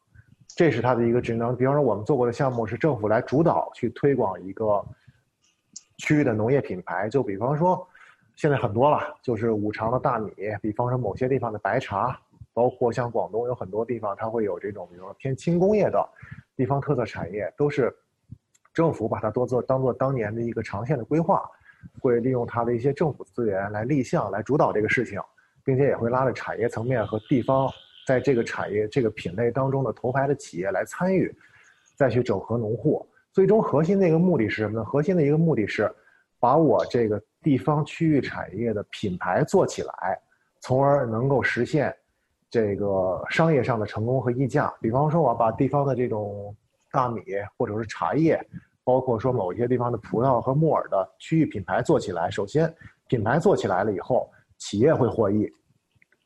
[0.55, 1.55] 这是它的一个职能。
[1.55, 4.83] 比方说，我们做过的项目是政府来主导去推广一个
[5.97, 7.85] 区域的农业品牌，就比方说，
[8.35, 12.17] 现在很多了，就是五常的大米，比方说某些地方的白茶，
[12.53, 16.09] 包括像广东有很多地方，它会有这种比如说偏轻工业的
[16.55, 17.93] 地方特色产业，都是
[18.73, 21.47] 政府把它多做当做当年的一个长线的规划。
[21.99, 25.19] 会利用它的一些政府资源来立项、来主导这个事情，
[25.63, 27.69] 并且也会拉着产业层面和地方
[28.07, 31.33] 在这个产业这个品类当中的头牌的企业来参与，
[31.95, 33.05] 再去整合农户。
[33.31, 34.83] 最终核心的一个目的是什么呢？
[34.83, 35.93] 核心的一个目的是
[36.39, 40.19] 把我这个地方区域产业的品牌做起来，
[40.61, 41.95] 从而能够实现
[42.49, 44.73] 这个商业上的成功和溢价。
[44.81, 46.55] 比方说，我把地方的这种
[46.91, 47.21] 大米
[47.57, 48.43] 或者是茶叶。
[48.89, 52.73] 包括说某一些地方的葡萄和木耳的区域品牌做起来，首先
[53.07, 55.47] 品牌做起来了以后，企业会获益，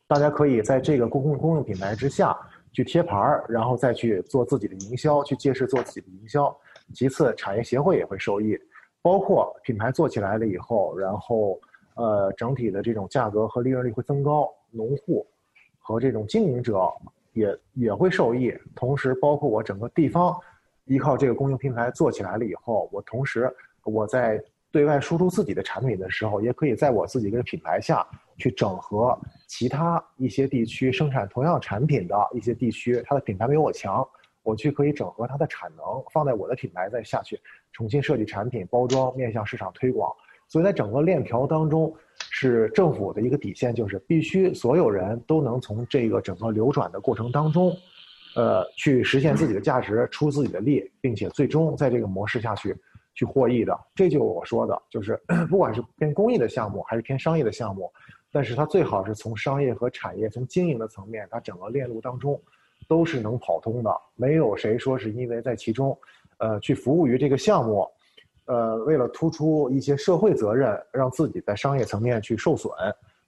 [0.07, 2.33] 大家可以在这个公共公用品牌之下
[2.71, 6.55] 去贴牌儿，然后再去做自己的营销，去借势做自己的营销。
[6.93, 8.57] 其次，产业协会也会受益，
[9.01, 11.59] 包括品牌做起来了以后，然后
[11.95, 15.27] 呃整体的这种价格和利润率会增高，农户
[15.79, 16.89] 和这种经营者
[17.33, 20.33] 也也会受益，同时包括我整个地方。
[20.85, 23.49] 依靠这个供应平台做起来了以后，我同时
[23.83, 24.41] 我在
[24.71, 28.05] 对外输出自己的产品的时候，也可以在我自己的品牌下
[28.37, 29.17] 去整合
[29.47, 34.05] 其他一些地区生产同样产品的一些地区，它的品牌没有我强，
[34.41, 37.39] 我去可以整合它的产能放在我的品牌再下去
[37.71, 40.11] 重新设计产品包装，面向市场推广。
[40.47, 41.95] 所以在整个链条当中，
[42.29, 47.71] 是政府的一个底线，就是必须所有人都能从这个整个流转的过程当中。
[48.35, 52.75] 呃，去实现自己的价值，出自己的力，并且最终在这个模式下去
[53.13, 57.91] 去获益的，这就是我说的，就是 不管是偏公益的项目还是偏商业的项目，
[58.31, 62.41] 但是它最好是从商业和产业、从经营的层面，它整个链路当中
[62.87, 65.95] 都是能跑通的，没有谁说是因为在其中，
[66.39, 67.87] 呃，去服务于这个项目，
[68.45, 72.73] 呃，为了突出一些社会责任，让自己在商业层面去受损，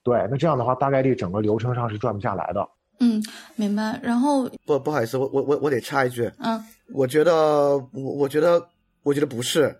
[0.01, 2.67] 对，那这样的话大概率整个流程上是转不下来的。
[2.99, 3.23] 嗯，
[3.55, 3.99] 明白。
[4.01, 6.31] 然后不不好意思，我我我我得插一句。
[6.39, 8.65] 嗯，我觉得我我觉得
[9.03, 9.75] 我觉得不是，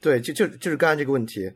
[0.00, 1.50] 对，就就就是刚才这个问题。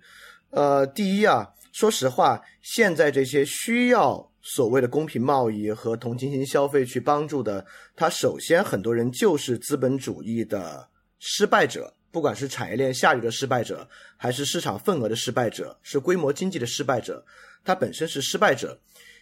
[0.51, 10.89] 呃，第一啊，说实话，现在这些需要所谓的公平贸易和同情心消费去帮助的，他首先很多人就是资本主义的
[11.21, 17.25] 失败者，不管是产业链下游的失败者，还是市场份额的失败者，是规模经济的失败者，
[17.65, 18.77] 它本身是失败者。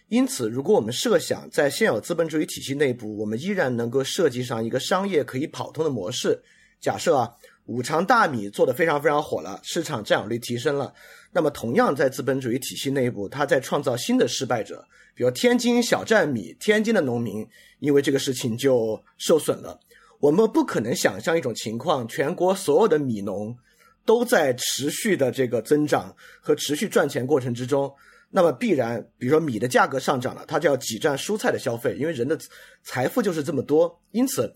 [0.09, 6.39] 因此，如果我们设想在现有资本主义体系内部，我们依然能够设计上一个商业可以跑通的模式，
[6.81, 7.31] 假设啊。
[7.65, 10.91] 五常大米做的非常非常火了，市场占有率提升了。
[11.31, 19.79] 那么，同样在资本主义体系内部，它在创造新的失败者，比如天津小站米，天津的农民因为这个事情就受损了。
[20.19, 23.55] 我们不可能想象一种情况，全国所有的米农
[24.03, 27.93] 都在持续的这个增长和持续赚钱过程之中，
[28.29, 32.37] 那么必然，比如说米的价格上涨了，它就要挤占蔬菜的消费，因为人的
[32.83, 34.01] 财富就是这么多。
[34.11, 34.55] 因此，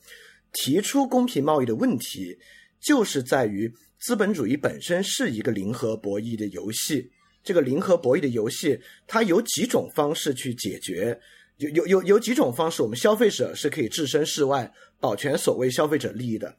[0.51, 2.37] 提出公平贸易的问题。
[2.85, 7.09] 就是在于资本主义本身是一个零和博弈的游戏，
[7.41, 11.17] 这个零和博弈的游戏，它有几种方式去解决，
[11.59, 16.53] 有有有有几种方式，我们消费者是可以置身事外，保全所谓消费者利益的。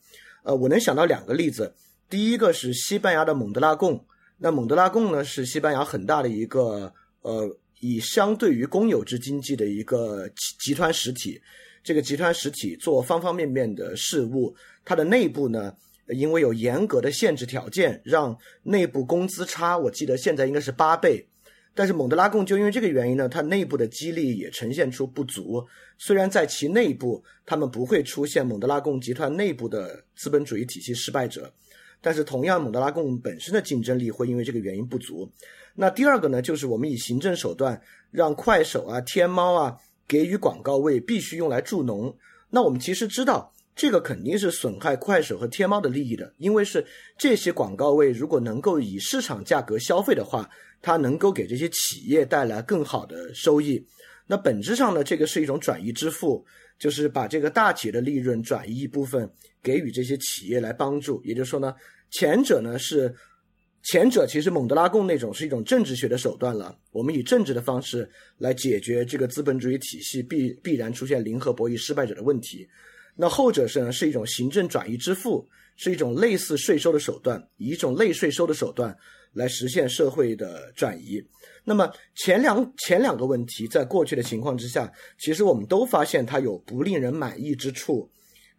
[0.45, 1.75] 呃，我能想到两个例子，
[2.09, 4.03] 第一个是西班牙的蒙德拉贡，
[4.39, 6.91] 那蒙德拉贡呢是西班牙很大的一个
[7.25, 11.39] 呃，以相对于公有制经济的一个集集团实体，
[11.83, 15.75] 这个集团实体做方方面面的事务，它的内部呢。
[16.09, 21.27] 因为有严格的限制条件，让内部工资差，我记得现在应该是八倍。
[21.73, 25.67] 但是蒙德拉贡就因为这个原因呢，它内部的激励也呈现出不足。
[25.97, 31.51] 虽然在其内部，他们不会出现蒙德拉贡集团内部的资本主义体系失败者，
[32.03, 35.27] 但是同样，蒙德拉贡本身的竞争力会因为这个原因不足。
[35.75, 39.77] 那第二个呢，就是我们以行政手段让快手啊、天猫啊
[40.09, 42.17] 给予广告位，必须用来助农。
[42.51, 43.51] 那我们其实知道。
[43.77, 46.87] 这个肯定是损害快手和天猫的利益的，因为是
[47.19, 50.49] 这些广告位如果能够以市场价格消费的话，
[50.81, 53.85] 它能够给这些企业带来更好的收益。
[54.29, 56.47] 那本质上呢，这个是一种转移支付，
[56.79, 59.29] 就是把这个大企业的利润转移一部分
[59.61, 61.21] 给予这些企业来帮助。
[61.25, 61.75] 也就是说呢，
[62.13, 63.13] 前者呢是
[63.85, 72.67] 前者其实蒙德拉贡那种是一种政治学的手段了，我们以政治的方式来解决这个资本主义体系必必然出现零和博弈失败者的问题。
[73.15, 78.97] 那后者是呢，是一种行政转移支付，是一种类似税收的手段，以一种类税收的手段
[79.35, 81.23] 来实现社会的转移。
[81.63, 88.11] 那么前两前两个问题，在过去的情况之下，其实我们都发现它有不令人满意之处。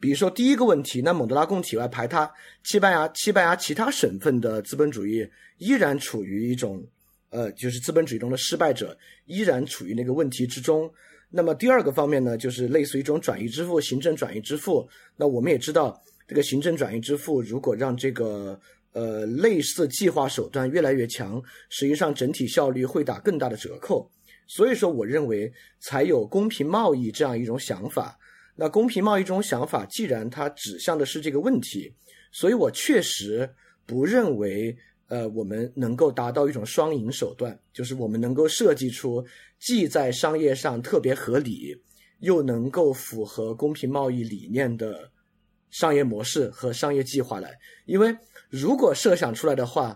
[0.06, 6.86] 比如说第一个问题，那蒙德拉贡体外排他，西班牙西班牙其他省份的资本主义依然处于一种，
[7.32, 10.88] 呃，就是资本主义中的失败者，依然处于那个问题之中。
[11.32, 14.88] 那么第二个方面呢，就是类似于一种转移支付、行政转移支付。
[15.18, 18.60] 那我们也知道，这个行政转移支付如果让这个
[18.92, 24.08] 呃类似计划手段越来越强，实际上整体效率会打更大的折扣。
[24.46, 28.16] 所以说，我认为才有公平贸易这样一种想法。
[28.56, 31.94] 那公平贸易这种想法，既然它指向的是这个问题，
[32.32, 33.50] 所以我确实
[33.86, 34.78] 不认为。
[35.08, 39.24] 呃，我们能够达到一种双赢手段，就是我们能够设计出
[39.60, 41.80] 既在商业上特别合理，
[42.22, 45.12] 又能够符合公平贸易理念的
[45.70, 47.56] 商业模式和商业计划来。
[47.86, 48.18] 因为
[48.50, 49.96] 如果设想出来的话，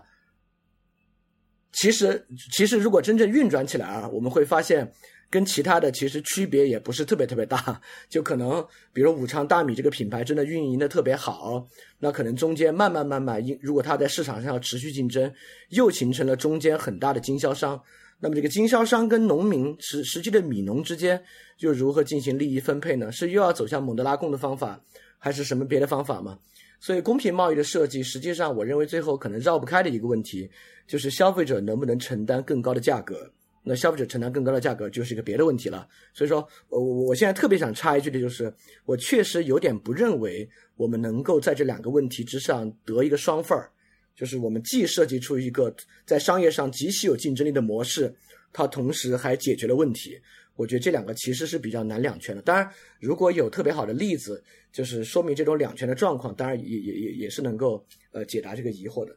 [1.72, 4.92] 其实其实如果真正运转起来啊，我们会发现。
[5.30, 11.64] 跟其他的其实区别也不是特别特别大， 就可能比如武昌大米这个品牌真的运营的特别好，
[12.00, 15.32] 那可能中间慢慢慢慢，因如果它在市场上要持续竞争，
[15.68, 17.80] 又形成了中间很大的经销商，
[18.18, 21.22] 那么这个经销商跟农民实实际的米农之间
[21.60, 23.12] 又如何进行利益分配呢？
[23.12, 24.80] 是又要走向蒙德拉贡的方法，
[25.16, 26.36] 还是什么别的方法吗？
[26.80, 30.50] 所以公平贸易的设计，实际上我认为最后可能绕不开的一个问题，
[30.88, 33.30] 就是消费者能不能承担更高的价格。
[33.62, 35.86] 那消费者承担更高的价格就是一个别的问题了。
[36.14, 38.52] 所以说，我我现在特别想插一句的就是，
[38.84, 43.70] 我确实有点不认为我们能够在这两个问题之上得一个双份儿，
[44.16, 45.74] 就是我们既设计出一个
[46.06, 48.14] 在商业上极其有竞争力的模式，
[48.52, 50.18] 它同时还解决了问题。
[50.56, 52.42] 我觉得这两个其实是比较难两全的。
[52.42, 57.82] 当然，如果有特别好的例子，就是说明这种两全的状况，当然也也也也是能够
[58.12, 59.16] 呃解答这个疑惑的。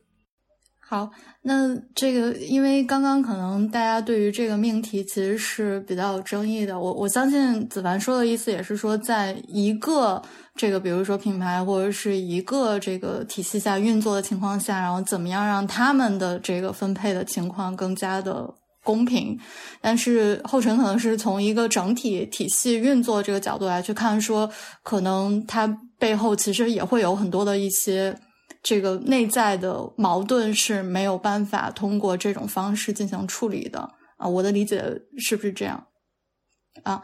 [0.86, 1.10] 好，
[1.42, 6.80] 那这个因为刚刚可能大家对于这个命题其实是比较有争议的。
[6.80, 10.22] 我我相信子凡说的意思也是说，在一个
[10.56, 18.48] 这个比如说品牌或者是一个这个体系下运作的情况下，然后怎么样让他们的这个分配的情况更加的
[18.84, 19.40] 公平。
[19.82, 24.48] 但是后尘可能是从一个整体体系运作这个角度来去看，说
[24.84, 25.66] 可能它
[25.98, 28.16] 背后其实也会有很多的一些。
[28.64, 34.28] 这个内在的矛盾是没有办法通过这种方式进行处理的啊。
[34.28, 34.82] 我的理解
[35.20, 35.86] 是不是这样？
[36.82, 37.04] 啊？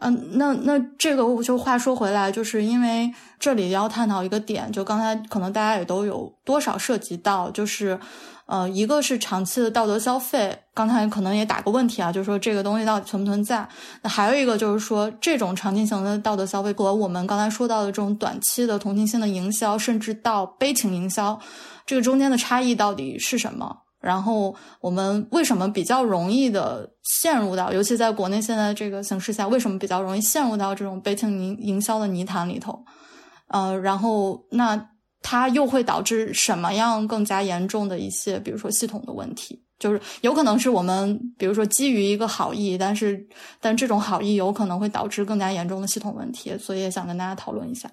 [0.00, 7.98] 嗯，那那这个就话说回来，就是因为这里要探讨一个点，就刚才可能大家也都有多少涉及到，就是
[8.46, 13.66] 呃，一个是长期的道德消费，刚才可能也打个问题啊，就是说这个东西到底存不存在？
[14.02, 21.40] 那还有一个就是说，这种长期型的道德消费和我们刚才说到的这种短期的同情心的营销，甚至到悲情营销，
[21.86, 23.74] 这个中间的差异到底是什么？
[23.98, 26.86] 然后我们为什么比较容易的
[27.22, 32.84] 陷入到，尤其在国内现在这个形势下，为什么比较容易陷入到这种悲情营营销的泥潭里头？
[33.48, 34.76] 呃，然后那
[35.24, 39.58] 它又会导致什么样更加严重的一些，比如说系统的问题？
[39.78, 43.26] 就是有可能是我们，比如说基于一个好意，但是
[43.58, 47.90] 但这种好意有可能会导致更加严重的系统问题，所以也想跟大家讨论一下。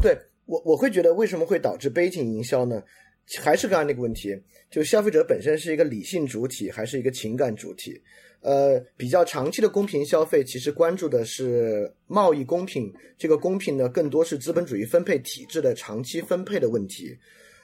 [0.00, 2.80] 对我我会觉得为什么会导致悲情营销呢？
[3.42, 4.36] 还是刚刚那个问题，
[4.70, 8.00] 就消费者本身是一个理性主体还是一个情感主体？
[8.40, 17.16] 呃，比较长期的公平消费其实关注的是贸易公平，这个公平呢更多是资本主义分配体制的长期分配的问题。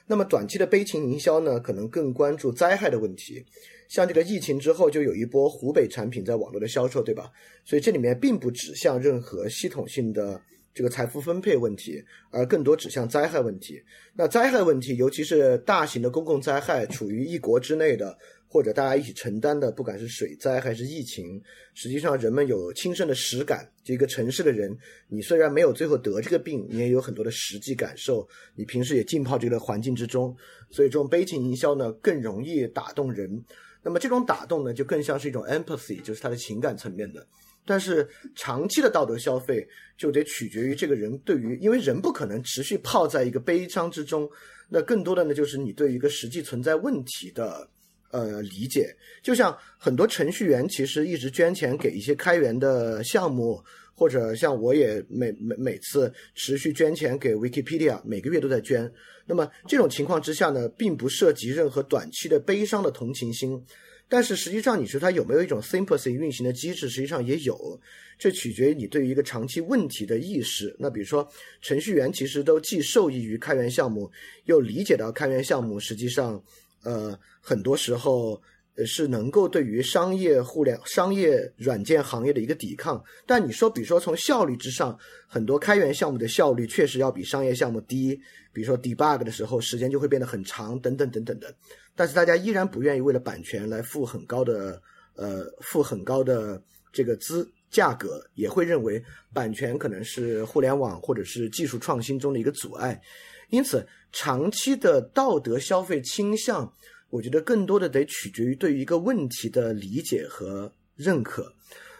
[0.07, 3.45] 那么短期的悲情营销呢，可能更关注灾害的问题。
[3.87, 7.31] 像这个疫情之后就有一波湖北产品在网络的销售，对吧？
[7.63, 10.41] 所以这里面并不指向任何系统性的。
[10.73, 13.81] 这个财富分配问题，而更多指向灾害问题。
[14.13, 18.17] 那灾害问题，尤其是大型的公共灾害，处于一国之内的，
[18.47, 21.41] 或者大家一起承担的，不管是水灾还是疫情，
[21.73, 23.69] 实际上人们有亲身的实感。
[23.83, 28.27] 这个城市的人，你虽然没有最后得这个病，你也有很多的实际感受。
[28.55, 30.35] 你平时也浸泡这个环境之中，
[30.69, 33.43] 所以这种悲情营销呢，更容易打动人。
[33.83, 37.25] 那么这种打动呢，就更像是一种 empathy，就是他的情感层面的。
[37.65, 44.29] 但是长期的道德消费就得取决于这个人对于，因为人不可能持续泡在一个悲伤之中，
[44.67, 47.67] 那更多的呢就是你对于一个实际存在问题的
[48.09, 48.95] 呃理解。
[49.21, 58.91] 就像很多程序员其实一直捐钱给一些开源的项目，或者像我也每每每次持续捐钱给 Wikipedia，每个月都在捐。
[59.27, 63.63] 那么这种情况之下呢，并不涉及任何短期的悲伤的同情心。
[64.11, 66.89] 但是实际上，你说它有没有一种 sympathy 运行的机制？
[66.89, 67.79] 实际上也有，
[68.19, 70.75] 这取决于你对于一个长期问题的意识。
[70.77, 71.25] 那比如说，
[71.61, 74.11] 程序员其实都既受益于开源项目，
[74.47, 76.43] 又理解到开源项目实际上，
[76.83, 78.41] 呃，很多时候。
[78.75, 83.03] 呃，是能够对于商业互联、商业软件行业的一个抵抗。
[83.25, 84.97] 但你说，比如说从效率之上，
[85.27, 88.17] 很多开源项目的效率确实要比商业项目低。
[88.53, 91.53] 比如说 debug 的时候，时间就会变得很长，等等等等的。
[91.95, 94.81] 但是大家依然不愿意为了版权来付很高的，
[95.15, 96.61] 呃，付很高的
[96.93, 99.03] 这个资价格，也会认为
[99.33, 103.01] 版权可能是互联网或者是技术创新中的一个阻碍。
[103.49, 106.73] 因此，长期的道德消费倾向。
[107.11, 111.53] 我觉得更多的得取决于对于一个问题的理解和认可，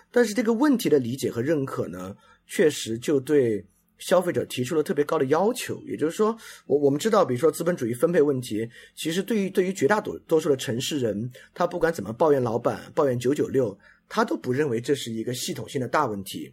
[0.09, 2.15] 但是这个问题的理解和认可呢，
[2.47, 3.63] 确实就对
[3.97, 5.79] 消费者提出了特别高的要求。
[5.85, 6.35] 也就是说，
[6.65, 16.51] 我我们知道，比如说资本主义分配问题，其实对于对于绝大多多数的城市人，他不管怎么抱怨老板、抱怨九九六，他都不认为这是一个系统性的大问题。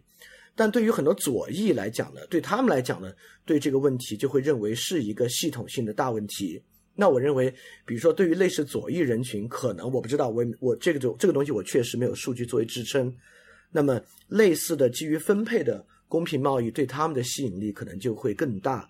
[0.53, 3.11] 但对于很多左翼来讲呢，对他们来讲呢，
[3.45, 6.61] 对这个问题就会认为是一个系统性的大问题。
[6.99, 7.49] 那我认为，
[7.85, 13.15] 比如说对于类似左翼人群，可能我不知道，我我这个就这个东西，我确实没有数据作为支撑。
[13.71, 18.85] 那么类似的基于分配的公平贸易，对他们的吸引力可能就会更大。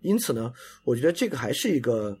[0.00, 0.50] 因此呢，
[0.84, 2.18] 我觉得这个还是一个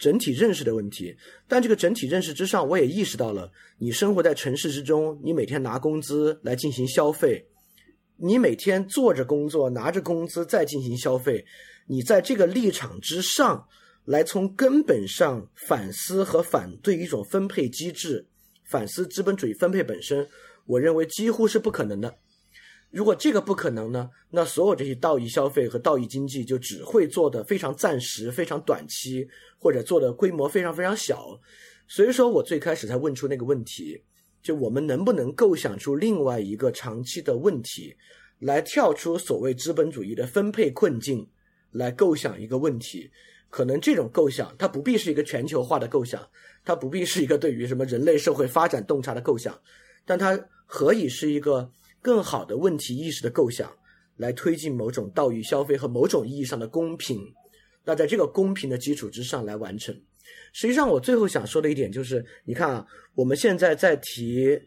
[0.00, 1.14] 整体认识的问题。
[1.46, 7.44] 但这个整体认识之上，我也意识到了，你生活在城市之中，你每天拿工资来进行消费，
[8.16, 11.44] 你每天做着工作，拿着工资再进行消费，
[11.86, 13.68] 你在这个立场之上。
[14.08, 18.26] 来从根本上反思和反对一种分配机制，
[18.64, 20.26] 反思资本主义分配本身，
[20.64, 22.16] 我认为几乎是不可能的。
[22.90, 29.28] 如果这个不可能呢，那所有这些道义消费和道义经济就只会做的非常暂时、非常短期，
[29.58, 31.38] 或者做的规模非常非常小。
[31.86, 34.02] 所以说我最开始才问出那个问题，
[34.42, 37.94] 就我们能不能构想出另外一个长期的问题，
[38.38, 41.28] 来跳出所谓资本主义的分配困境，
[41.72, 43.10] 来构想一个问题。
[43.50, 46.28] 可能这种构想，它不必是一个全球化的构想，
[46.64, 49.58] 它不必是一个对于什么人类社会发展洞察的构想，
[50.04, 51.70] 但它何以是一个
[52.02, 53.74] 更好的问题意识的构想，
[54.18, 57.18] 来推进某种道义消费和某种意义上的公平？
[57.84, 59.98] 那在这个公平的基础之上来完成。
[60.52, 64.60] 实际上，我最后想说的一点就是，你看啊，我们现在在提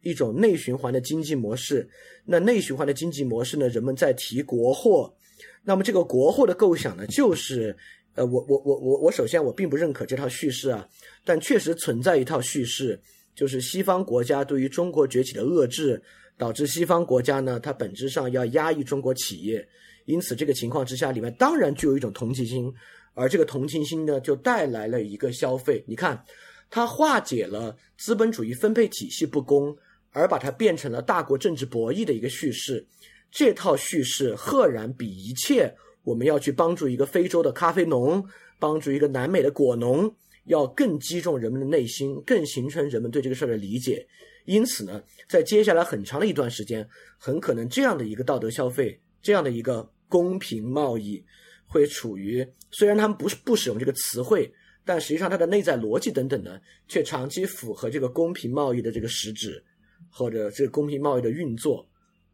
[0.00, 1.86] 一种内循环的经济模式，
[2.24, 5.14] 那内循环的经济模式呢，人们在提国货，
[5.62, 7.76] 那么这个国货的构想呢，就是。
[8.14, 10.86] 呃，我我我我我首先我并不认可这套叙事啊，
[11.24, 13.00] 但确实存在一套叙事，
[13.34, 16.02] 就是西方国家对于中国崛起的遏制，
[16.36, 19.66] 导致西方国家呢，它本质上要压抑中国企业，
[20.04, 22.70] 因此这个情况之下，里面当然具有一种同情心，
[23.14, 25.82] 而这个同情心呢，就带来了一个消费。
[25.88, 26.22] 你看，
[26.68, 29.74] 它化解了资本主义分配体系不公，
[30.10, 32.86] 而把它变成了大国政治博弈的一个叙事。
[33.30, 35.74] 这套叙事赫然比一切。
[36.04, 38.24] 我们要去帮助一个非洲的咖啡农，
[38.58, 40.12] 帮助一个南美的果农，
[40.44, 44.06] 要更击中人们的内心，更形成人们对这个事儿的理解。
[44.44, 51.24] 因此呢，在接下来很长的一段时间，很可能这样的一个道德消费，这样的一个公平贸易，
[51.66, 54.52] 会处于虽然他们不是不使用这个词汇，
[54.84, 59.62] 但实际上它的内在逻辑等等呢，却长期符合这个公平贸易的这个实质，
[60.10, 61.88] 或者这个公平贸易的运作。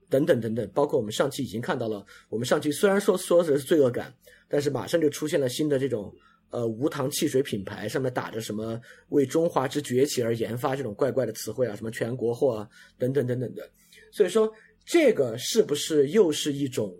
[0.09, 4.12] 等等等等，包括我们上期已经看到了，我们上期虽然说说的是罪恶感，
[4.48, 6.14] 但是马上就出现了新的这种
[6.50, 8.80] 呃无糖汽水品牌，上面打着什么
[9.11, 13.70] 为中华之崛起而研发这种怪怪的词汇啊，什么全国货啊，等等等等的。
[14.11, 14.50] 所以说，
[14.86, 16.96] 这个是不是又是一种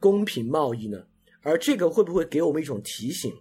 [0.00, 1.04] 公平贸易呢？
[1.42, 3.32] 而这个会不会给我们一种提醒，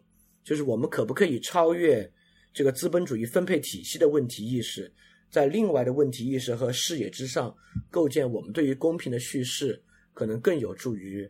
[0.44, 2.10] 就是我们可不可以超越
[2.54, 4.94] 这个资本主义分配体系的问题意识？
[5.30, 7.56] 在另外的问题意识和视野之上，
[7.92, 9.80] 构建我们对于公平的叙事，
[10.14, 11.30] 可能更有助于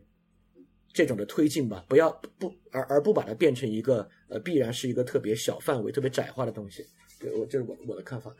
[0.92, 1.84] 这种的推进吧。
[1.86, 6.82] 不要不而而不把它变成一个呃，必然是一个特别小范围、特别窄化的东西。
[7.20, 8.34] 对我这是我我的看法。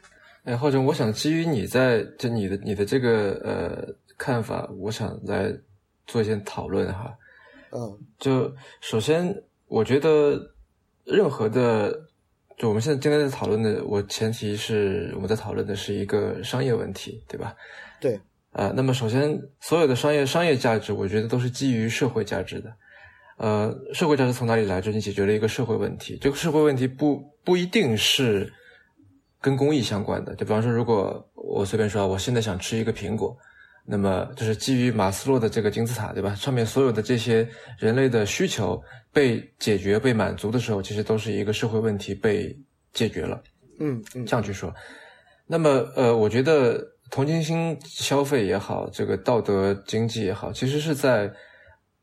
[0.45, 5.55] 哎，浩哲，我想基于你在就你的你的这个呃看法，我想来
[6.07, 7.15] 做一些讨论哈。
[7.73, 8.51] 嗯，就
[8.81, 10.55] 首先，我觉得
[11.05, 12.09] 任何的。
[12.61, 17.57] 就我们现在今天在讨论的，我前提是我们在讨论的是一个商业问题，对吧？
[17.99, 18.21] 对。
[18.53, 22.71] 啊，那么首先，所有的商业商业价值，我觉得都是基于社会价值的。
[23.39, 24.79] 呃，社会价值从哪里来？
[24.79, 26.19] 就你解决了一个社会问题。
[26.21, 28.53] 这个社会问题不不一定是
[29.41, 30.35] 跟公益相关的。
[30.35, 33.35] 就比方说，如果我随便说，我现在想吃一个苹果，
[33.85, 36.35] 那么就是基于马斯洛的这个金字塔，对吧？
[36.35, 38.83] 上面所有的这些人类的需求。
[39.13, 42.57] 被解决、被满足的时候，其实都是一个社会问题被
[42.93, 43.43] 解决了。
[43.81, 44.73] 嗯嗯，这样去说。
[45.49, 51.29] 那么，呃，我觉得同情心消费也好，这个道德经济也好，其实是在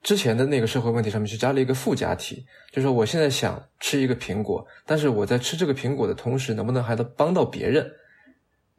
[0.03, 7.89] 之前的那个社会问题上面去加了一个附加题，就是说我现在想吃一个苹果，但是我在吃这个苹果的同时，能不能还能帮到别人？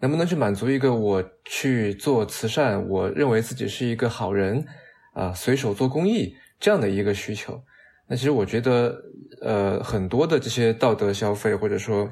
[0.00, 4.64] 能不能去满足一个我去做慈善，我认为自己是一个好人
[5.12, 7.60] 啊，随手做公益这样的一个需求？
[8.06, 8.96] 那其实我觉得，
[9.42, 12.10] 呃，很多的这些道德消费或者说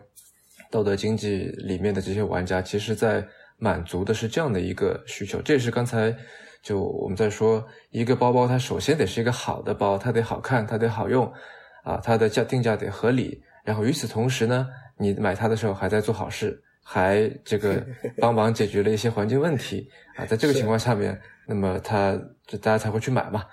[0.71, 3.27] 道德经济里面的这些玩家，其实在
[3.57, 5.41] 满足的是这样的一个需求。
[5.41, 6.15] 这也是刚才
[6.63, 11.33] 就我们在说，一个包包它首先得是一个好的包，它得好看，它得好用，
[11.85, 13.41] 啊，它的价定价得合理。
[13.65, 14.69] 然后与此同时呢，
[14.99, 17.85] 你买它的时候还在做好事，还这个
[18.19, 22.17] 帮忙解决了一些环境问题啊，在这个情况下面，那么他
[22.47, 23.45] 就大家才会去买嘛。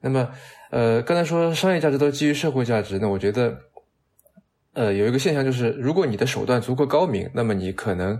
[0.00, 0.30] 那么，
[0.70, 3.58] 呃，刚才说商业价值都基于社会价值，那我觉得，
[4.74, 8.16] 呃，有一个现象就是，如果你的手段足够高明，那么你可能，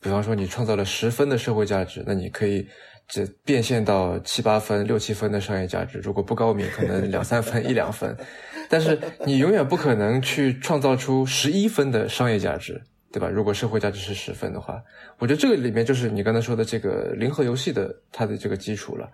[0.00, 2.66] 比方说你创造了十分的社会价值，那你可以
[3.06, 5.98] 这变现到七八分、六七分的商业价值。
[5.98, 8.16] 如果不高明，可能两三分、一两分，
[8.70, 12.80] 但是你永远不可能去创造出十一分的商业价值，
[13.10, 13.28] 对吧？
[13.28, 14.82] 如果社会价值是十分的话，
[15.18, 19.08] 我觉得这个里面就是你刚才说的这个零和游戏的它的这个基础了。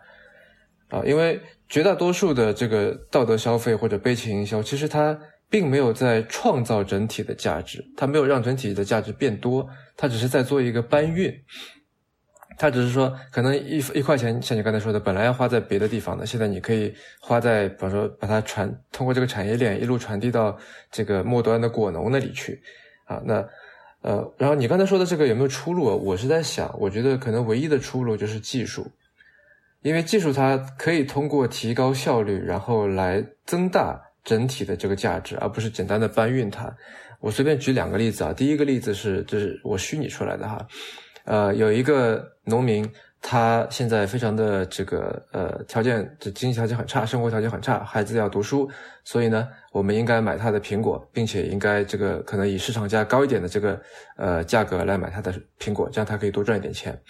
[0.89, 5.19] 啊，因为绝大多数的这个道德消费或者悲情营销，其实它
[5.49, 9.67] 并没有在创造整体的价值，它没有让整体的价值变多，
[9.97, 11.33] 它只是在做一个搬运。
[12.57, 20.57] 它只是说，可能一一块钱，像你刚才说的，本来要花在别的地方的，现在你可以花在，比方说把它传通过这个产业链一路传递到
[20.93, 22.61] 这个末端的果农那里去。
[23.07, 23.45] 啊，那
[24.05, 25.85] 呃，然后你刚才说的这个有没有出路？
[26.05, 28.87] 我是在想，我觉得可能唯一的出路就是技术。
[29.81, 36.71] 因为技术它可以通过提高效率，然后来增大整体的这个价值，而不是简单的搬运它。
[37.21, 40.67] 我随便举两个例子啊，第一个例子是，就是我虚拟出来的哈，
[41.25, 42.87] 呃，有一个农民，
[43.27, 48.71] 他现在非常的这个呃条件，这经济条件很差，生活条件很差，孩子要读书，
[49.03, 53.81] 所以呢，我们应该买他的苹果，并且应该这个可能以市场价高一点的这个
[54.19, 57.01] 呃价格来买他的苹果，这样他可以多赚一点钱。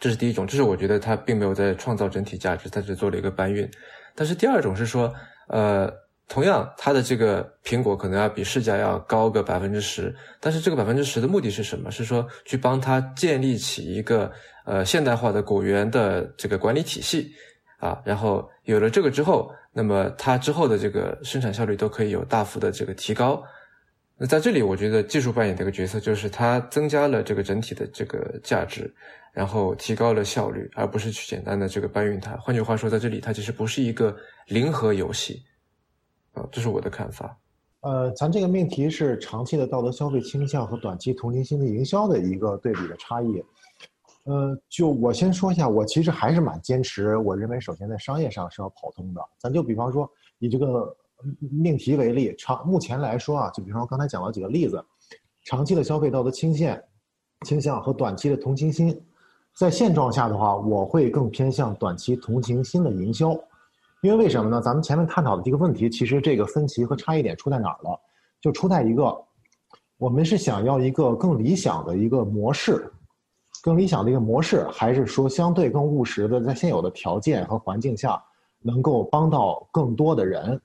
[0.00, 3.70] 这是第一种，这是我觉得他并没有在创造整体价值，他只做了一个搬运。
[4.16, 5.14] 但是第二种是说，
[5.46, 5.88] 呃，
[6.26, 11.88] 同样他的这个苹果可能要比市价要高个百分之十，但是这个百分之十的目的是什么？
[11.90, 14.30] 是说去帮他建立起一个
[14.70, 17.32] 呃现代化的果园的这个管理体系
[17.78, 23.42] 啊，然后有了这个之后，那么它之后的这个生产效率都可以有大幅的这个提高。
[24.16, 28.94] 那在这里，我觉得技术扮演的一个角色就是它增加了这个整体的这个价值，
[29.32, 32.36] 然后提高了效率，而不是去简单的这个搬运它。
[32.36, 34.14] 换句话说，在这里它其实不是一个
[34.46, 35.42] 零和游戏，
[36.34, 37.36] 啊，这是我的看法。
[37.80, 43.42] 呃，咱这个命题是长期的道德消费倾向和短期同情心的营销的一个对比的差异。
[44.30, 49.20] 呃，就我先说一下，我其实还是蛮坚持，我认为首先在商业上是要跑通的。
[49.38, 50.08] 咱就比方说
[50.38, 50.96] 以这个
[51.40, 54.80] 命题为例，长目前来说啊，就比方说刚才讲了几个例子，
[55.46, 56.78] 长期的消费道德倾向
[57.44, 58.96] 倾向和短期的同情心，
[59.56, 63.32] 在现状下的话，我会更偏向短期同情心的营销。
[64.00, 64.62] 因为为什么呢？
[64.62, 68.00] 咱们前面探讨的这个问题，其实这个分歧和差异点出在哪儿了？
[68.40, 69.12] 就出在一个，
[69.98, 72.90] 我们是想要一个更理想的一个模式，
[73.62, 78.22] 更理想的一个模式，还是说相对更务实的，在现有的条件和环境下，
[78.60, 80.60] 能够帮到更多的人？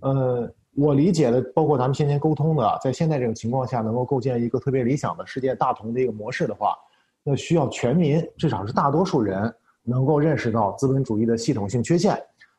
[0.00, 6.76] 呃，我理解的，包括咱们先前沟通的，在现在这种情况下，能够构建一个特别理想的世界大同的一个模式的话，
[7.22, 12.16] 那需要全民，至少是大多数人，能够认识到资本主义的系统性缺陷。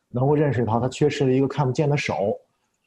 [0.09, 2.33] 能够认识到它缺失了一个看不见的手，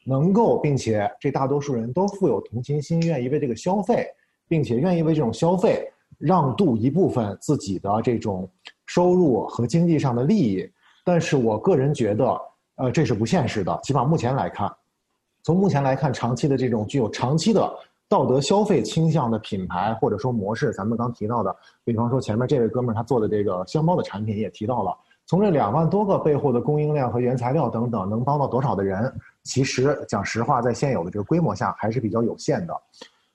[0.07, 4.07] 能够并且这大多数人都富有同情心，愿意为这个消费，
[4.49, 5.90] 并且愿意为这种消费
[6.21, 8.49] 让渡一部分自己的这种
[8.87, 10.71] 收入和经济上的利益。
[11.03, 12.41] 但是我个人觉得，
[12.77, 13.81] 呃，这是不现实的。
[13.83, 14.71] 起码目前来看，
[15.43, 17.69] 从目前来看，长期的这种具有长期的
[18.07, 24.95] 道德消费倾向的品牌或者说模式，咱们刚提到的，比方说前面这位哥们儿他做的这个箱包的产品也提到了。
[25.27, 29.13] 从这两万多个背后的供应量和原材料等等，能帮到多少的人？
[29.45, 32.75] 其实讲实话，在现有的这个规模下还是比较有限的。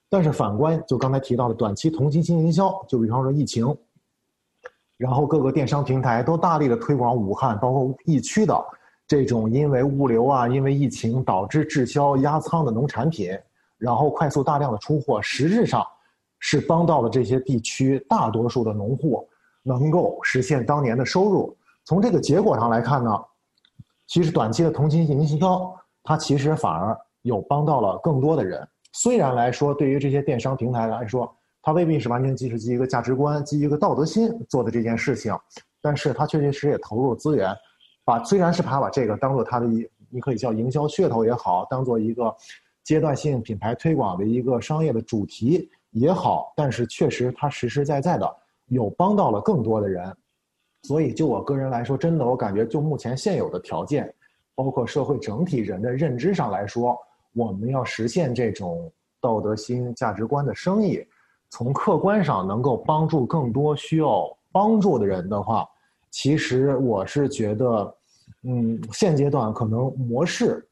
[0.09, 3.75] 但是反观，就刚才提到的短期同情心营销，就比方说疫情，
[4.97, 8.65] 然后各个电商平台都大力的推广武汉，包括疫区的
[9.07, 13.37] 这种因为物流啊，因为疫情导致滞销压仓的农产品，
[13.77, 15.85] 然后快速大量的出货，实质上
[16.39, 19.27] 是帮到了这些地区大多数的农户
[19.63, 21.57] 能够实现当年的收入。
[21.83, 23.11] 从这个结果上来看呢，
[24.07, 28.65] 其实短期的同情心营销，它其实反而有帮到了更多的人。
[28.97, 31.29] 虽然来说，对于这些电商平台来说，
[31.61, 35.37] 它未必是完全基于一个价值观、基于一个道德心做的这件事情，
[35.81, 37.53] 但是它确确实实也投入了资源，
[38.05, 42.33] 把虽然是把把这个当做它的一，你可以叫营销噱头也好，当做一个
[42.85, 48.33] 阶段性品牌推广的一个商业的主题也好，但是确实它实实在在的
[48.67, 50.15] 有帮到了更多的人。
[50.83, 54.13] 所以，就我个人来说，真的，我感觉就目前现有的条件，
[54.55, 56.97] 包括社会整体人的认知上来说，
[57.35, 61.05] 我们要实现这种道德心、价值观的生意，
[61.49, 65.67] 从客观上能够帮助更多需要帮助的人的话，
[66.09, 67.95] 其实我是觉得，
[68.43, 70.65] 嗯，现阶段可能模式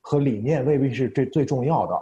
[0.00, 1.94] 和理念未必是最最重要的，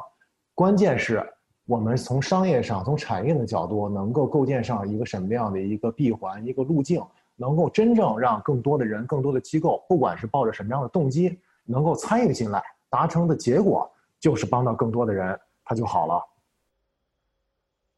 [0.55, 1.21] 关键是
[1.67, 7.03] 我们从商业上、从产业的角度，能够构建上一个什么样的一个闭环、一个路径。
[7.37, 13.91] 能够真正让更多的人、更多的机构，不管是抱着什么样的动机，能够参与进来，达成的结果
[14.25, 16.14] 就是帮到更多的人，他就好了。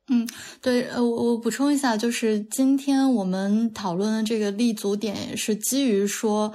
[0.08, 0.28] 嗯，
[0.60, 6.52] 对，呃，我我补充一下，就是今天我们讨论的这个立足点，也是基于说。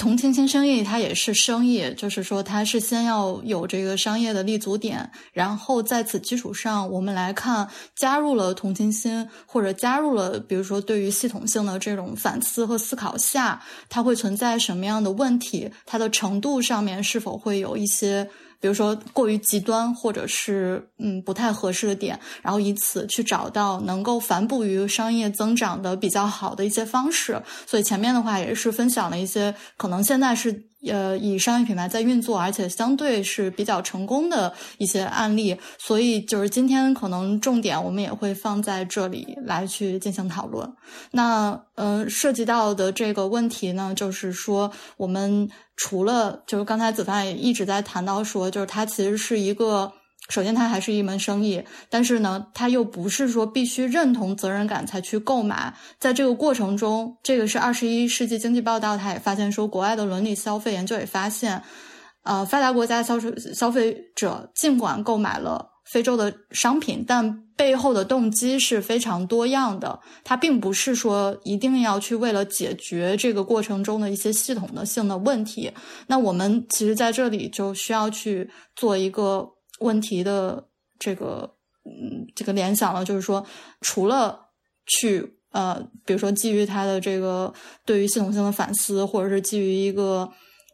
[0.00, 15.68] 同情心生意，它也是生意，就是说，它是先要有这个商业的立足点，然后在此基础上，我们来看加入了同情心，或者加入了，比如说对于系统性的这种反思和思考下，它会存在什么样的问题？
[15.84, 18.30] 它的程度上面是否会有一些？
[18.60, 27.40] 比如说过于极端，或者是嗯不太合适的点，然后以此去找到能够反哺于商业增长的比较好的一些方式。
[27.66, 30.67] 所以前面的话也是分享了一些可能现在是。
[30.86, 40.72] 呃，以商业品牌在运作，而且相对是比较成功的一些案例，所以就是今天可能重点我们也会放在这里来去进行讨论。
[41.10, 49.92] 那嗯，涉及到的这个问题呢，就是说我们除了就是刚才子凡也一直在谈到说，就是它其实是一个。
[50.28, 55.72] 首先，它还是一门生意，但是呢，它又不是说必须认同责任感才去购买。
[55.98, 61.62] 在这个过程中，这个是二十一世纪经济报道，他也发现说，国外的伦理消费研究也发现，
[62.24, 69.98] 呃，发达国家消费消费者尽管购买了非洲的商品，但背后的动机是非常多样的。
[70.24, 75.72] 它并不是说一定要去为了解决这个过程中的一些系统的性的问题。
[76.06, 79.54] 那我们其实在这里就需要去做一个。
[79.80, 80.68] 问题的
[80.98, 81.54] 这个
[81.84, 83.44] 嗯，这个联想了，就是说，
[83.80, 84.48] 除了
[84.86, 87.52] 去呃，比如说基于他的这个
[87.84, 90.30] 对于系统性的反思，或者是基于一个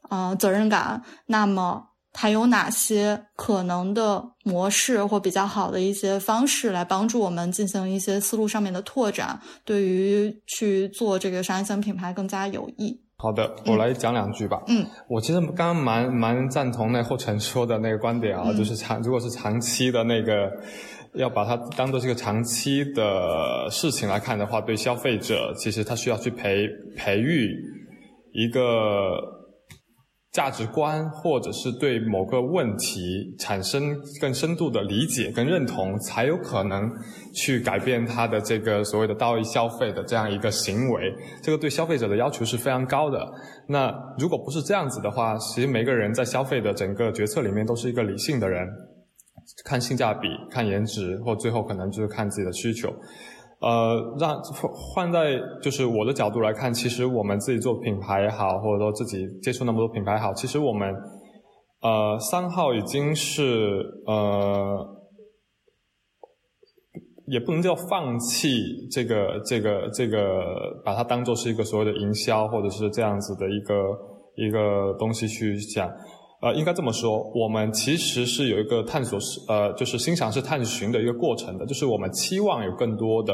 [0.08, 13.03] 啊责任感，那么还有哪些可能的模式或比较好的一些方式来帮助我们进行一些思路上面的拓展，对于去做这个商业性品牌更加有益。
[13.24, 14.62] 好的，我来讲两句吧。
[14.68, 18.54] 嗯，我其实刚刚蛮蛮赞同那霍晨说的那个观点啊，嗯。
[18.54, 20.52] 就是长如果是长期的那个，
[21.14, 26.68] 要把它当做这个长期的事情来看的话，对消费者其实他需要去培
[26.98, 27.50] 培育
[28.34, 28.60] 一个
[30.34, 36.90] 价值观，或者是对某个问题产生更深度的理解跟认同，才有可能
[37.32, 41.14] 去改变他的这个所谓的道义消费的这样一个行为。
[41.40, 43.32] 这个对消费者的要求是非常高的。
[43.68, 48.66] 那如果不是这样子的话，其实每个人在消费的整个决策里面都是一个理性的人，
[49.64, 52.92] 看性价比、看颜值，或最后可能就是看自己的需求。
[53.60, 54.38] 呃，让
[54.72, 60.94] 换在就是我的角度来看，其实我们自己做品牌也好，或者说自己接触那么多品牌也好，其实我们
[61.80, 64.86] 呃三号已经是呃
[67.28, 68.48] 也不能叫放弃
[68.90, 70.42] 这个这个这个，
[70.84, 73.74] 把它当做是一个所谓的营销或者是这样子的一个
[74.36, 75.90] 一个东西去讲。
[76.44, 83.32] 呃，应该这么说，我们其实是有一个探索是，呃，就是欣赏式探寻的一个过程的，就是我们期望有更多的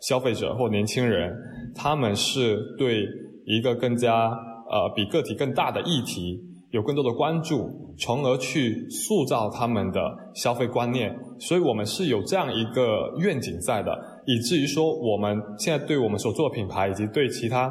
[0.00, 1.30] 消费者或年轻人，
[1.74, 3.06] 他们是对
[3.44, 4.30] 一个更加
[4.70, 6.40] 呃比个体更大的议题
[6.70, 10.00] 有更多的关注，从而去塑造他们的
[10.34, 11.14] 消费观念。
[11.38, 13.92] 所以我们是有这样一个愿景在的，
[14.24, 17.70] 以至于说我们现在对我们所做的品牌，以及对其他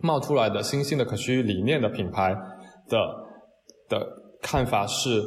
[0.00, 2.34] 冒出来的新兴的可持续理念的品牌
[2.88, 3.25] 的。
[3.88, 4.06] 的
[4.42, 5.22] 看法是，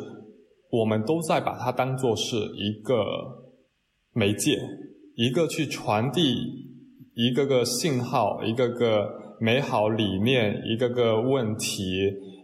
[0.71, 2.95] 我们都在把它当做是一个
[4.13, 4.57] 媒介，
[5.15, 6.35] 一个去传递
[7.15, 11.83] 一个个信号，一个个美好理念，一个个问题，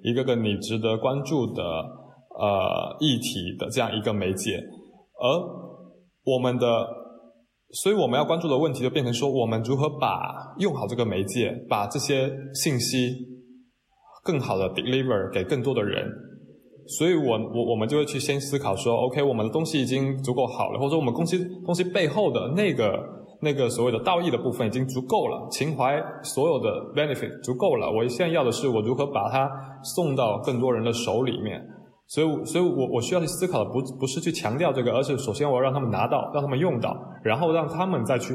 [0.03, 4.57] 一个个你值得关注的呃议题的这样一个媒介，
[5.21, 5.27] 而
[6.25, 6.87] 我们的，
[7.83, 13.34] 所以我们要关注的问题就变成说，我们如何把用好这个媒介，把这些信息。
[14.25, 16.03] 更好的 deliver 给更多的人，
[16.97, 22.99] 所以我我我们就会去先思考说，OK，我们的东西已经足够好了，或者说我们公司东西背后的那个
[23.39, 29.47] 那个所谓的道义的部分已经足够了，情怀所有的 benefit 足够了，我现在要的是我如何把它
[29.83, 31.61] 送到更多人的手里面，
[32.07, 38.33] 所以所以我我需要去思考的不不是去强调这个，而是首先我要让他们拿到，让他们用到，然后让他们再去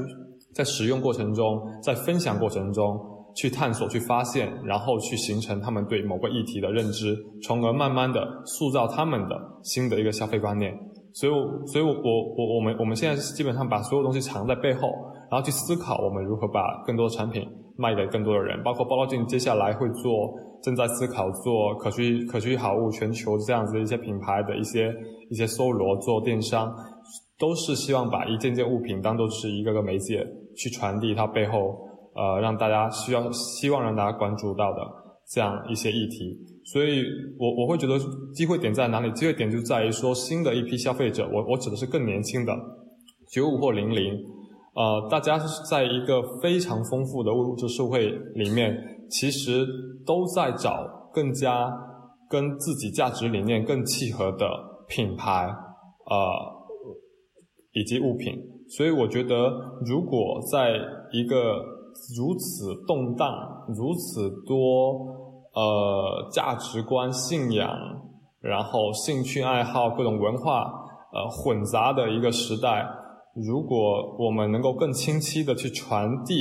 [0.54, 2.96] 在使用过程中，在分享过程中。
[3.34, 10.72] 去探索、去发现，然后去形成他们对某个议题的认知，从而慢慢的塑造他们的新的一个消费观念。
[11.12, 11.32] 所以，
[11.66, 14.88] 所以我我我我们我们现在基本上把所有东西藏在背后，
[15.30, 17.42] 然后去思考我们如何把更多的产品
[17.76, 18.62] 卖给更多的人。
[18.62, 24.94] 包括包罗进接下来会做，正在思考做可续可续好物全球这样子的一些品牌的一些
[25.30, 26.72] 一些搜罗，做电商，
[27.38, 30.24] 都是希望把一件件物品当做是一个个媒介
[30.56, 31.89] 去传递它背后。
[32.14, 34.78] 呃，让大家需要希望让大家关注到的
[35.32, 37.04] 这样一些议题，所以
[37.38, 37.98] 我我会觉得
[38.34, 39.10] 机会点在哪里？
[39.12, 42.52] 机会点就在于说新的一批消费者，我我指的是更年轻的
[43.32, 44.12] 九五或零零，
[44.74, 48.76] 呃，大家是在一个非常丰富的物质社会里面，
[49.08, 49.64] 其实
[50.04, 51.70] 都在找更加
[52.28, 54.48] 跟自己价值理念更契合的
[54.88, 55.46] 品牌，
[56.06, 56.16] 呃，
[57.72, 58.34] 以及物品。
[58.76, 59.50] 所以我觉得，
[59.84, 60.70] 如果在
[61.12, 61.60] 一个
[62.16, 63.28] 如此动荡，
[63.68, 64.56] 如此多
[65.54, 67.70] 呃价值观、信仰，
[68.40, 70.62] 然后兴趣爱好、各种文化
[71.12, 72.86] 呃混杂的一个时代，
[73.34, 76.34] 如果我们能够更清晰的去传递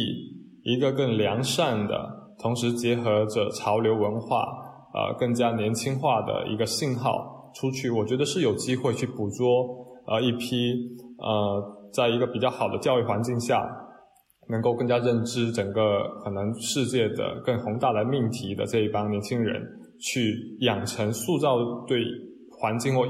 [0.63, 1.95] 一个更良善的，
[2.41, 4.45] 同时结合着潮流文化，
[4.93, 9.47] 呃更加年轻化的一个信号出去，我觉得是有机会去捕捉
[10.07, 10.73] 呃一批
[11.17, 13.67] 呃在一个比较好的教育环境下。
[14.49, 19.61] 能够更加认知整个可能世界的更宏大的命题的这一帮年轻人，
[19.99, 22.03] 去养成塑造对
[22.59, 23.05] 环境或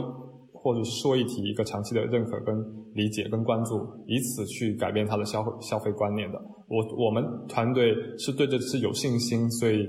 [0.51, 2.53] 或者是社会议题一个长期的认可跟
[2.93, 6.37] 理解跟关注，以此去改变他的消费消费观念的。
[6.67, 9.87] 我我们团队是对这是有信心，所以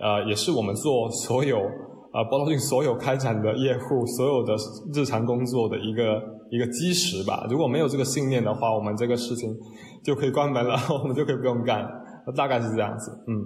[0.00, 4.54] 呃也是我们做所有呃包罗镜所有开展的业务所有的
[4.94, 7.46] 日常工作的一个一个基石吧。
[7.50, 9.54] 如果没有这个信念的话，我们这个事情。
[10.06, 11.84] 就可以关门了， 我们就可以不用干，
[12.36, 13.10] 大概是这样子。
[13.26, 13.42] 嗯，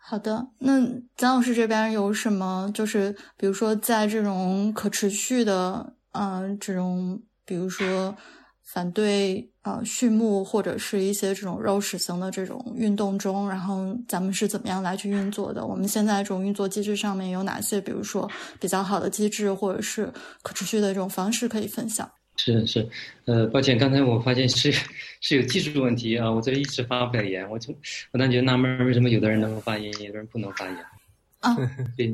[0.00, 0.46] 好的。
[0.60, 0.80] 那
[1.16, 2.70] 蒋老师这边有什么？
[2.72, 8.14] 就是比如说，在这种可持续的，嗯，这种比如说
[8.62, 15.66] 反对呃畜牧或者是一些这种肉食型的这种运动中，然后咱们是怎么样来去运作的？
[15.66, 18.30] 我们现在这种运作机制上面有哪些，比如说
[18.60, 20.12] 比较好的机制，或者是
[20.42, 22.08] 可持续的这种方式可以分享？
[22.42, 22.88] 是是，
[23.26, 24.72] 呃，抱歉，刚才我发现是
[25.20, 27.74] 是有技术问题啊，我这一直发不了言，我就
[28.12, 30.76] 我当觉纳闷，为什么有的人能够发言，有的人不能发言？
[31.40, 31.54] 啊，
[31.98, 32.10] 被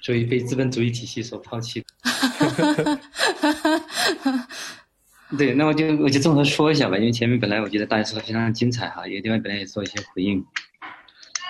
[0.00, 1.84] 所以被资本主义体系所抛弃。
[5.36, 10.42] 对，那我就我就综合说一下吧，因为前面本来我觉得大家说的非常精彩哈，有地方本来也做一些回应。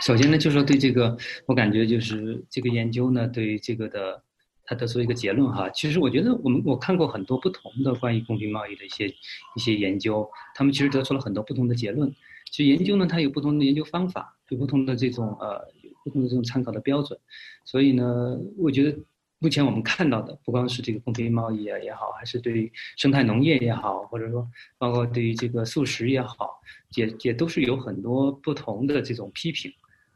[0.02, 1.16] 首先呢，就说对这个，
[1.46, 4.20] 我感觉就是这个研究呢，对于这个的，
[4.66, 5.70] 他得出一个结论哈。
[5.70, 12.12] 其实我觉得我们我看过很多不同的关于公平贸易的一些一些研究，他们其实得出了很多不同的结论。
[12.50, 15.58] 其实研究呢，它有不同的研究方法，有不同的这种呃，
[16.04, 17.18] 不同的这种参考的标准。
[17.64, 18.98] 所以呢，我觉得。
[19.38, 24.48] 目前我们看到的，不光是这个公平贸易啊也好，还是对于生态农业也好，或者说
[24.78, 26.58] 包括对于这个素食也好，
[26.94, 29.70] 也也都是有很多不同的这种批评，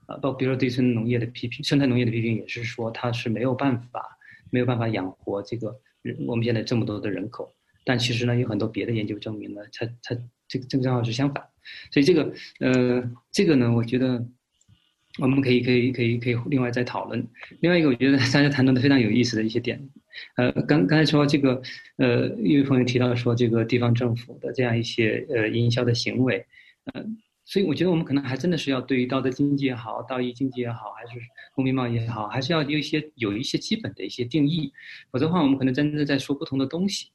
[0.06, 4.18] 啊，包比如说对生态农业的批评，生态农业的批评也是说它是没有办法
[4.50, 7.52] 没有办法养活这个人我们现在这么多的人口，
[7.84, 10.16] 但其实呢，有很多别的研究证明呢，它它
[10.48, 11.44] 这个正正好是相反，
[11.90, 14.26] 所以这个呃这个呢，我觉得。
[15.18, 17.26] 我们可以可以可以可以另外再讨论。
[17.58, 19.76] 另外一个，我觉得大家谈论的非常有意思的一些点，
[20.36, 21.60] 呃，刚刚才说这个，
[21.96, 26.46] 呃，一位朋友提到说这个地方政府的这样一些呃营销的行为，
[26.94, 27.04] 呃，
[27.50, 31.20] 所以我觉得我们可能还真的是要对于道德经济也好，道义经济也好，还是
[31.52, 34.72] 公平贸易也好，还是要有一些有一些基本的一些定义，
[35.10, 37.08] 否则的话，我们可能真的在说不同的东西。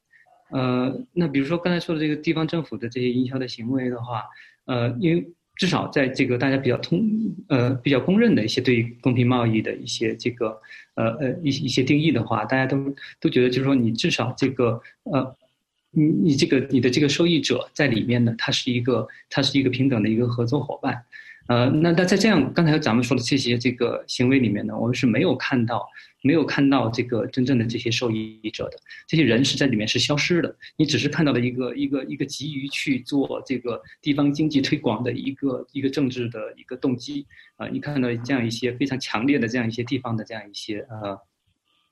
[0.51, 4.23] 呃，那比如说刚才说的这个地方政府的这些营销的行为的话，
[4.65, 5.25] 呃，因为。
[5.57, 7.01] 至少在这个大家比较通
[7.47, 10.49] 呃比较公认的一些对于公平贸易的一些这个
[10.95, 15.33] 呃呃一一些定义的话，大家都都觉得就是说你至少这个呃
[15.95, 21.03] 你你这个你的这个受益者在里面呢，他是一个他是一个平等的一个合作伙伴。
[21.47, 25.87] 呃，那那在这样刚才咱们说的这些这个行为里面呢，我们是没有看到
[26.23, 28.77] 没有看到这个真正的这些受益者的
[29.07, 30.55] 这些人是在里面是消失的。
[30.75, 37.27] 你只是看到了一个一个一个急于去做这个地方经济推广的一个一个政治的一个动机
[37.57, 41.15] 啊，你看到这样一些非常强烈的这样一些地方的这样一些呃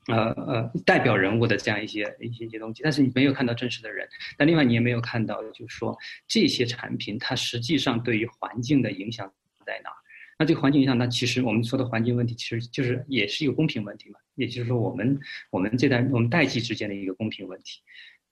[0.07, 4.07] 呃呃代表人物的这样一些一些一些东西，但是你没有看到真实的人。
[4.37, 5.97] 但另外你也没有看到，就是说
[6.27, 9.31] 这些产品它实际上对于环境的影响。
[9.65, 9.89] 在哪？
[10.37, 14.19] 那这个环境影响，那其实我们说的环境问题，其实就是也是一个公平问题嘛。
[14.35, 15.17] 也就是说，我们
[15.51, 17.79] 我们这代我们代际之间的一个公平问题。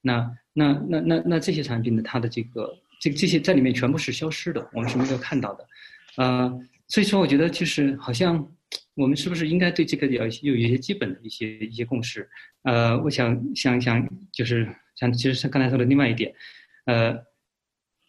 [0.02, 2.02] 那那那那那这些产品呢？
[2.04, 2.70] 它的这个
[3.00, 5.66] 这这些在里面全部是消失的，我们是没有看到的。
[6.18, 6.52] 呃，
[6.86, 8.46] 所以说我觉得就是好像
[8.94, 12.28] 我们是不是应该对这个要有一些基本的一些一些共识？
[12.62, 16.34] 呃，我想想想，就是像其实像刚才说的另外一点，
[16.84, 17.14] 呃，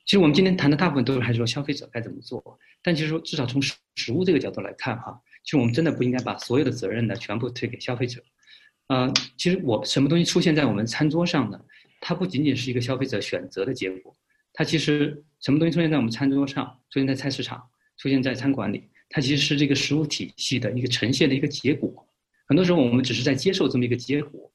[0.05, 2.59] 其实我们今天谈的大部分都是还是说消费者该怎么做。
[2.81, 8.21] 但其实说，至少从食食物这个角度来看，哈，其实我们真的不应该把所有的责任呢全部推给消费者。
[8.87, 11.59] 呃，其实我什么东西出现在我们餐桌上呢？
[12.01, 14.13] 它不仅仅是一个消费者选择的结果，
[14.51, 17.63] 它其实什么东西出现在我们餐桌上，出现在菜市场，
[17.95, 21.93] 出现在餐馆里，它其实是这个食物体系的一个呈现的一个结果。
[22.47, 24.51] 很多时候我们只是在接受这么一个结果，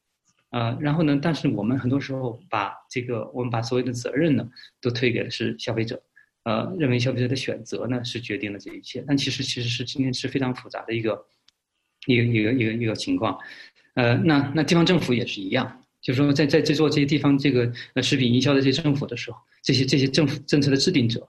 [0.51, 4.47] 啊，然后呢，但是我们很多时候把这个我们把所有的责任呢
[4.81, 6.03] 都推给的是消费者。
[6.43, 11.25] 呃，认为消费者的选择呢是决定了这一切，但其实其实是今天是非常复杂的一个
[12.07, 13.39] 一个一个一个一个情况。
[13.95, 21.29] 呃，那那地方政府也是一样，就是说在在在做这些地方这个呃食品营销的这些政府的时候，这些这些政府政策的制定者。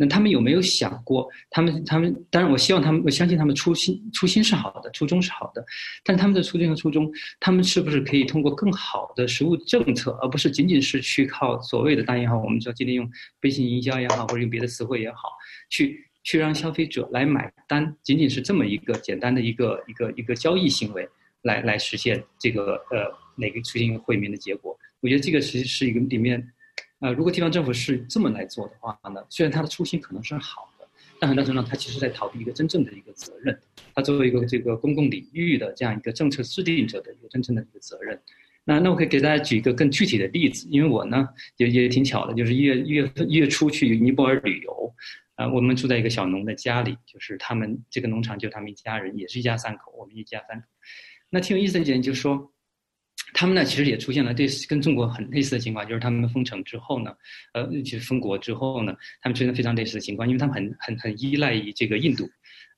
[0.00, 1.28] 那他们有没有想过？
[1.50, 5.62] 他们他们当然，我希望他们，我相信他们初心初心是好的，初衷是好的。
[6.02, 12.42] 但他们的初心和初衷，他们是不是可以通过更好的实物政策，而不是仅仅是去靠所谓的大银行？
[12.42, 13.06] 我们说今天用
[13.42, 15.28] 微信营销也好，或者用别的词汇也好，
[15.68, 21.06] 去去让消费者来买单，仅仅是这么一个简单的一个一个一个交易行为，
[21.42, 23.04] 来来实现这个呃
[23.36, 24.74] 哪个出现一个惠民的结果？
[25.00, 26.42] 我觉得这个其实是一个里面。
[27.00, 30.86] 呃，如果地方政府是这么来做的话呢，虽然他的初心可能是好的，
[31.18, 33.58] 但很大程度上他其实在逃避一个真正的一个责任。
[33.94, 38.20] 他作为一个这个公共领域的这样一个政策制定者的一个真正的一个责任。
[38.64, 41.26] 那那我可以给大家举一个更具体的例子，因为我呢
[41.56, 44.94] 也也挺巧的，就是一月一月一月初去尼泊尔旅游，
[45.36, 50.66] 啊，我们住在一个小农的家里，就是他们这个农场就他们一家人，也是一家三口，我们一家三口。
[51.30, 52.52] 那挺有意思的一点就是说。
[53.32, 57.12] 他们呢，其实也出现了类似跟中国很类似的情况，就是他们封城之后呢，
[57.54, 62.28] 呃，就是封国之后呢，他们出现非常类似的情况，因为他们很很很依赖于这个印度，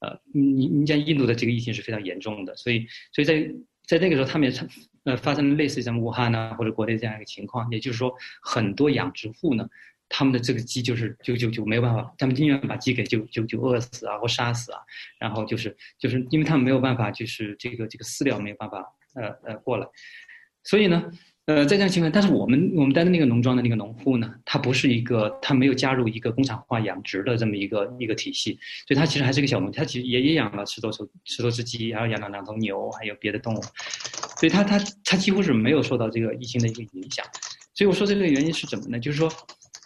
[0.01, 3.51] 呃，你你像印度的这个疫情是非常严重的，所以所以在
[3.87, 4.69] 在那个时候，他们也
[5.05, 9.69] 呃发生了类似于像武汉啊或者国内这样一个情况，也就是说，很多养殖户呢，
[10.09, 14.79] 他们的这个鸡就是就就就没有办法，他们宁愿把鸡给就就就饿死啊或杀死啊，
[15.19, 19.87] 然后就是就是因为他们没有办法，就是这个这个饲料没有办法呃呃过来，
[20.65, 21.03] 所以呢。
[21.47, 28.53] 呃，在这样情况，但是我们我们待的那个农庄的那个农户呢，他不是一个，他没有加入一个工厂化养殖的这么一个一个体系，
[28.87, 33.61] 所以他其实还是个小农，他其实也也养了十多头十多只鸡，然后养了两头牛，还有别的动物，
[34.39, 37.27] 所以他他他几乎是没有受到这个疫情的一个影响，
[37.75, 39.01] 所以我说这个原因是什么呢？
[39.01, 39.29] 就是说，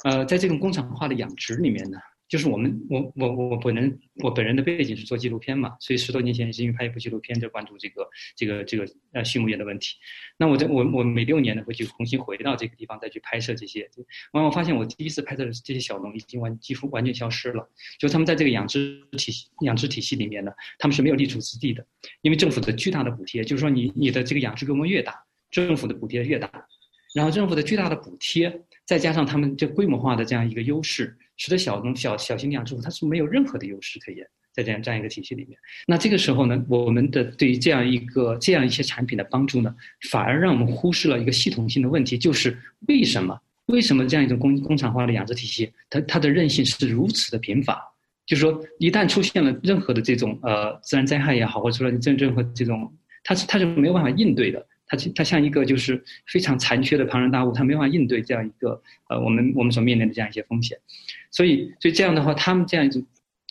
[0.04, 1.96] 呃，在这种工厂化的养殖里面呢。
[2.28, 9.94] 就是我们，我我我本人，我本人的背景是做纪录片嘛，所以十多年前也是因为拍一部纪录片，就关注这个这个这个呃畜牧业的问题。
[10.36, 13.88] 那我在我我每六年呢会去重新回到这个地方再去拍摄这些。
[14.32, 21.86] 完我发现我第一次拍摄的这些小农已经完几乎完全消失了，就他们在这个养殖体系养殖体系里面呢，他们是没有立足之地的，
[22.22, 25.14] 因为政府的巨大的补贴，就是说你你的这个养殖规模越大，
[25.50, 26.50] 政府的补贴越大，
[27.14, 31.14] 然后政府的巨大的补贴再加上他们这规模化的这样一个优势。
[31.38, 39.74] 使得小农小小型养殖户他是没有任何的优势可言，在这样这样一个体系里面，那这个时候呢，我们的对于这样一个这样一些产品的帮助呢，
[40.10, 42.56] 反而让我们忽视了一个系统性的问题，就是
[42.88, 47.78] 为什么为什么这样一种工工厂化的养殖体系，它它的韧性是如此的贫乏？
[48.24, 52.90] 就是说，一旦出现了任何的这种呃自然灾害也好，或者说任任何这种，
[53.22, 54.66] 它是它是没有办法应对的。
[54.86, 60.78] 它它像一个就是非常残缺的庞然大物，它没法应对这样一个呃我们我们所面临的这样一些风险，
[61.30, 63.04] 所以所以这样的话，他们这样一种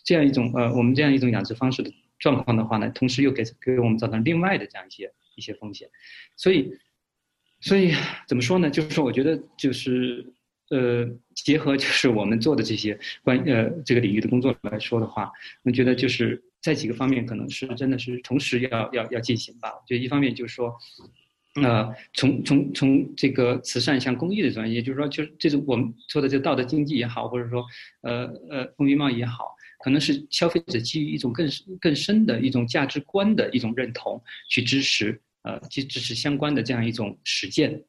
[0.04, 5.90] 这样一种呃我们这样一种养殖方式的状况的话呢，同时又给给我们造成另外的这样一些一些风险，
[6.38, 6.72] 所以
[7.60, 7.94] 所以
[8.28, 8.70] 怎么说呢？
[8.70, 10.26] 就是说，我觉得就是
[10.70, 15.30] 呃结合就是我们做的这些关呃这个领域的工作来说的话，
[15.64, 19.70] 我觉得就是在几个方面可能是真的是同时要要要进行吧。
[19.86, 20.74] 就一方面就是说。
[21.64, 27.64] 呃，从从从这个慈善向公益的专业，就是说，就是这种我们说的这个道德经济也好，或者说，
[28.02, 31.48] 呃呃，公益贸易也好，可能是消费者基于一种更
[31.80, 37.82] 更深的一种价值观的一种认同，去支持呃，去支持相关的这样一种实践，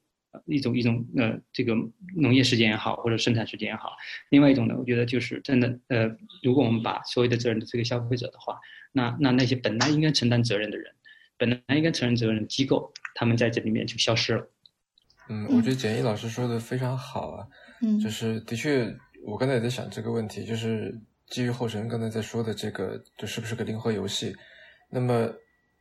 [0.45, 1.75] 一种一种呃，这个
[2.15, 3.97] 农业实践也好，或者生产实践也好。
[4.31, 6.09] 另外一种呢，我觉得就是真的呃，
[6.41, 8.61] 如果我们把所有的责任的这个消费者的话，
[8.93, 10.93] 那那那些本来应该承担责任的人。
[11.39, 14.47] 本来应该承认责任的机构，他们在这里面就消失了。
[15.29, 17.47] 嗯，我觉得简易老师说的非常好啊。
[17.83, 20.97] 嗯，就是的确，我刚才也在想这个问题，就是
[21.29, 24.35] 基于后神刚才在说的这个，就是不是个零和游戏？
[24.89, 25.25] 那么，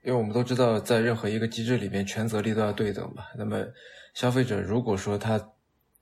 [0.03, 3.23] 因为我们都知道，在任何一个机制里面，权责力都要对等嘛。
[3.37, 3.63] 那么，
[4.15, 5.37] 消费者如果说他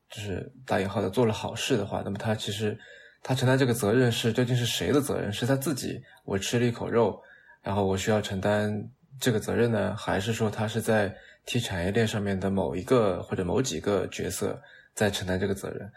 [0.09, 2.79] 就是打引号的做了好事的话，那么他其实
[3.21, 5.31] 他承担这个责任是究竟是谁的责任？
[5.31, 6.01] 是他自己？
[6.23, 7.21] 我吃了一口肉，
[7.61, 8.89] 然后我需要承担。
[9.19, 14.61] 这个责任呢，还是说他是在替产业链上面的某一个或者某几个角色
[14.93, 15.91] 在承担这个责任，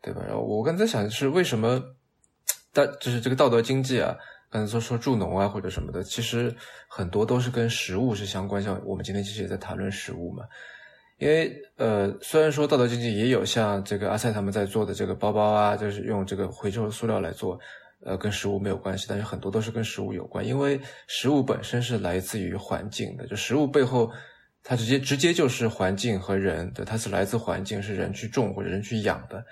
[0.00, 0.22] 对吧？
[0.26, 1.82] 然后我刚才想的是，为什么
[2.72, 4.16] 道就是这个道德经济啊，
[4.50, 6.54] 刚才说说助农啊或者什么的，其实
[6.88, 8.62] 很多都是跟食物是相关。
[8.62, 10.44] 像我们今天其实也在谈论食物嘛，
[11.18, 17.58] 因为呃，虽然说道德经济也有像这个阿塞他们在做的这个包包啊，就是用这个回收塑料来做。
[18.04, 24.12] 呃，跟食物没有关系，但是很多都是跟食物有关，因为食物本身是来自于环境的，就食物背后，
[24.62, 29.44] 它直接直接就是环境和人，对，它是来自环境，是人去种或者人去养的。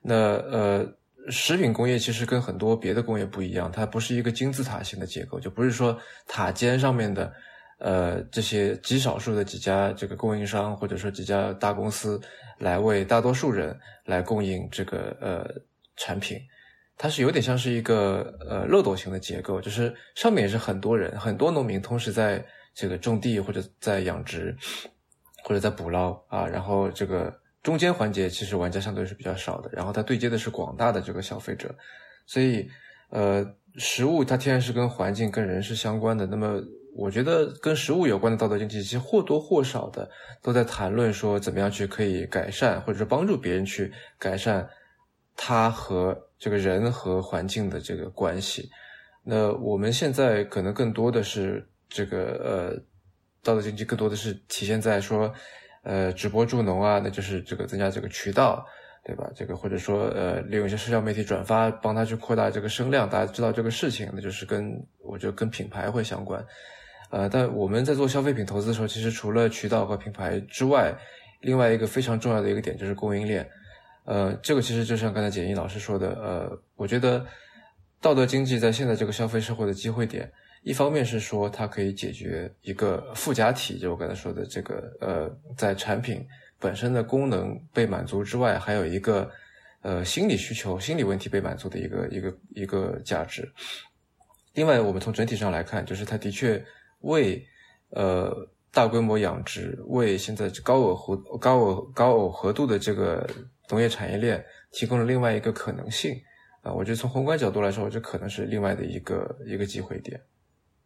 [0.00, 0.86] 那呃，
[1.28, 7.32] 食品工业其实跟很多别的工业不一样，它不是一个金字塔型的结构，就不是说塔尖上面的
[7.78, 12.20] 呃这些极少数的几家这个供应商或者说几家大公司
[12.58, 15.46] 来为大多数人来供应这个呃
[15.96, 16.40] 产品。
[17.02, 24.56] 它是有点像是一个呃漏斗型的结构，就是上面也是很多人，很多农民同时在这个种地或者在养殖，
[25.42, 31.74] 或者在捕捞啊，然后这个中间环节其实玩家相对是比较少的，然后它对接的是广大的这个消费者，
[32.24, 32.70] 所以
[33.10, 33.44] 呃
[33.78, 36.60] 食物它天然是跟环境跟人是相关的，那么
[36.94, 40.08] 我觉得跟食物有关的道德经济其实或多或少的
[40.40, 44.70] 都在谈论说怎么样去可以改善或者说帮助别人去改善
[45.34, 46.28] 它和。
[46.42, 48.68] 这个人和环境的这个关系，
[49.22, 52.82] 那我们现在可能更多的是这个呃，
[53.44, 55.32] 道德经济更多的是体现在说，
[55.84, 58.66] 呃，直播助农啊，那就是这个增加这个渠道，
[59.04, 59.30] 对吧？
[59.36, 66.44] 这个或者说呃，利用一些社交媒体转发，帮他去扩大这个声量，大家知道这个事情，那就是跟我觉得跟品牌会相关，
[67.10, 70.92] 呃，但我们在做消费品投资的时候，其实除了渠道和品牌之外，
[71.42, 73.48] 另外一个非常重要的一个点就是供应链。
[74.04, 77.24] 呃，这个其实就像刚才简一老师说的，呃，我觉得
[78.00, 80.30] 道德经济在现在这个消费社会的机会点，
[80.62, 86.26] 一方面是说它可以解决一个附加体，就我刚才说的这个，呃，在产品
[86.58, 89.30] 本身的功能被满足之外，还有一个
[89.82, 93.48] 呃心理需求、心理问题被满足的一个一个一个价值。
[94.54, 96.62] 另外，我们从整体上来看，就是它的确
[97.00, 97.44] 为
[97.90, 98.34] 呃
[98.70, 103.28] 大规模养殖、为现在高耦合高耦高耦合度的这个
[103.72, 106.14] 农业产业链提供了另外一个可能性
[106.60, 106.70] 啊。
[106.70, 110.20] 我觉得从宏观角度来说，这可能是另外的一个一个机会点。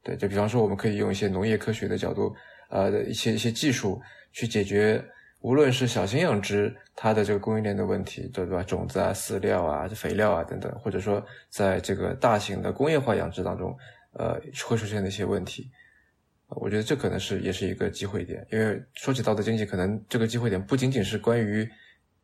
[0.05, 2.33] 对，就比方说，我们可以用一些农业科学的角度，
[2.71, 5.05] 呃，一些一些技术去解决，
[5.41, 8.63] 无论是小型养殖它的这个供应链的问题，对吧？
[8.63, 11.21] 种子啊、饲料啊、肥料啊等等，或者说
[11.51, 13.77] 在这个大型的工业化养殖当中，
[14.13, 14.35] 呃，
[14.65, 15.69] 会出现的一些问题，
[16.51, 18.47] 我觉得这可能是也是一个机会点。
[18.53, 21.69] 因为说起道德经济，可能这个机会点不仅仅是关于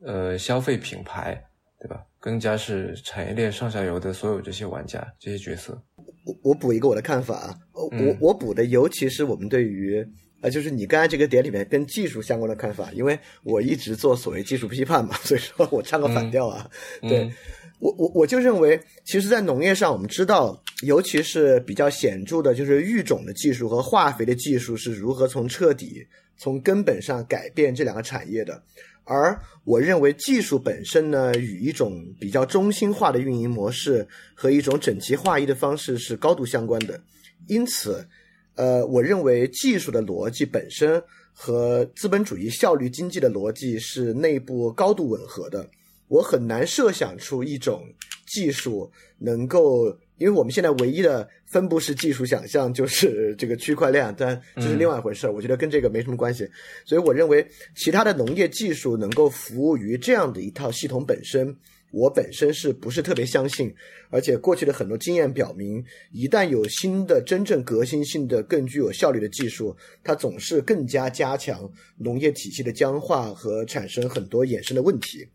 [0.05, 1.42] 呃消费品牌，
[1.80, 2.05] 对吧？
[2.18, 5.80] 更加是产业链上下游的所有这些玩家、这些角色。
[6.24, 10.07] 我我补一个我的看法啊，我我补的尤其是我们对于
[10.40, 16.70] 呃，就是你刚才这个点里面跟技术相关的看法，因为我一直做所谓技术批判嘛， 所以说我唱个反调啊。
[17.00, 17.28] 对
[17.80, 28.62] 我我我就认为，其实，在农业上，我们知道，尤其是比较显著的，就是育种的技术和化肥的技术是如何从彻底从根本上改变这两个产业的。
[29.12, 36.98] 而我认为技术本身呢，与一种比较中心化的运营模式和一种整齐划一的方式是高度相关的。
[37.46, 38.08] 因此，
[38.54, 41.02] 呃，我认为技术的逻辑本身
[41.34, 45.68] 和资本主义效率经济的逻辑是内部高度吻合的。
[46.08, 47.84] 我很难设想出一种
[48.26, 49.94] 技术能够。
[50.22, 55.32] 因为我们现在唯一的分布式技术想象就是 这个区块链，但这是另外一回事儿。
[55.32, 56.48] 我觉得跟这个没什么关系，
[56.84, 57.44] 所以我认为
[57.74, 61.56] 其他的农业技术能够服务于这样的一套系统本身，
[61.93, 63.72] 我本身是不是特别相信？
[64.11, 75.26] 而且过去的很多经验表明，一旦有新的、真正革新性的、更具有效率的技术，它总是更加加强农业体系的僵化和产生很多衍生的问题。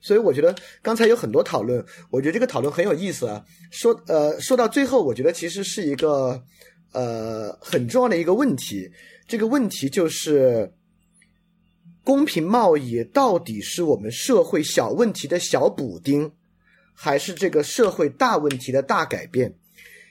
[0.00, 3.44] 所以我觉得刚才有很多讨论，我觉得这个讨论很有意思啊。
[3.70, 6.42] 说呃，说到最后，我觉得其实是一个
[6.92, 8.90] 呃很重要的一个问题。
[9.26, 10.72] 这个问题就是，
[12.06, 16.30] 公平贸易到底是我们社会小问题的小补丁，
[16.94, 19.52] 还是这个社会大问题的大改变？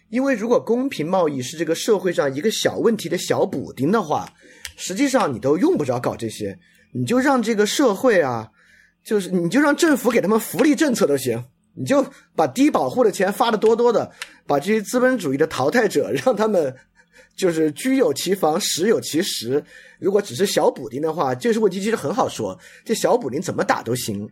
[0.10, 4.30] 因为如果公平贸易是这个社会上一个小问题的小补丁的话，
[4.76, 6.60] 实际上你都用不着搞这些，
[6.92, 8.52] 你就让这个社会啊。
[9.02, 14.12] 就是你就让政府给他们福利政策都行，你就把低保户的钱发的多多的，
[14.46, 16.76] 把这些资本主义的淘汰者让他们
[17.36, 19.64] 就是居有其房，食有其食。
[20.00, 24.30] 如果只是小补丁的话，这个问题其实很好说，这小补丁怎么打都行。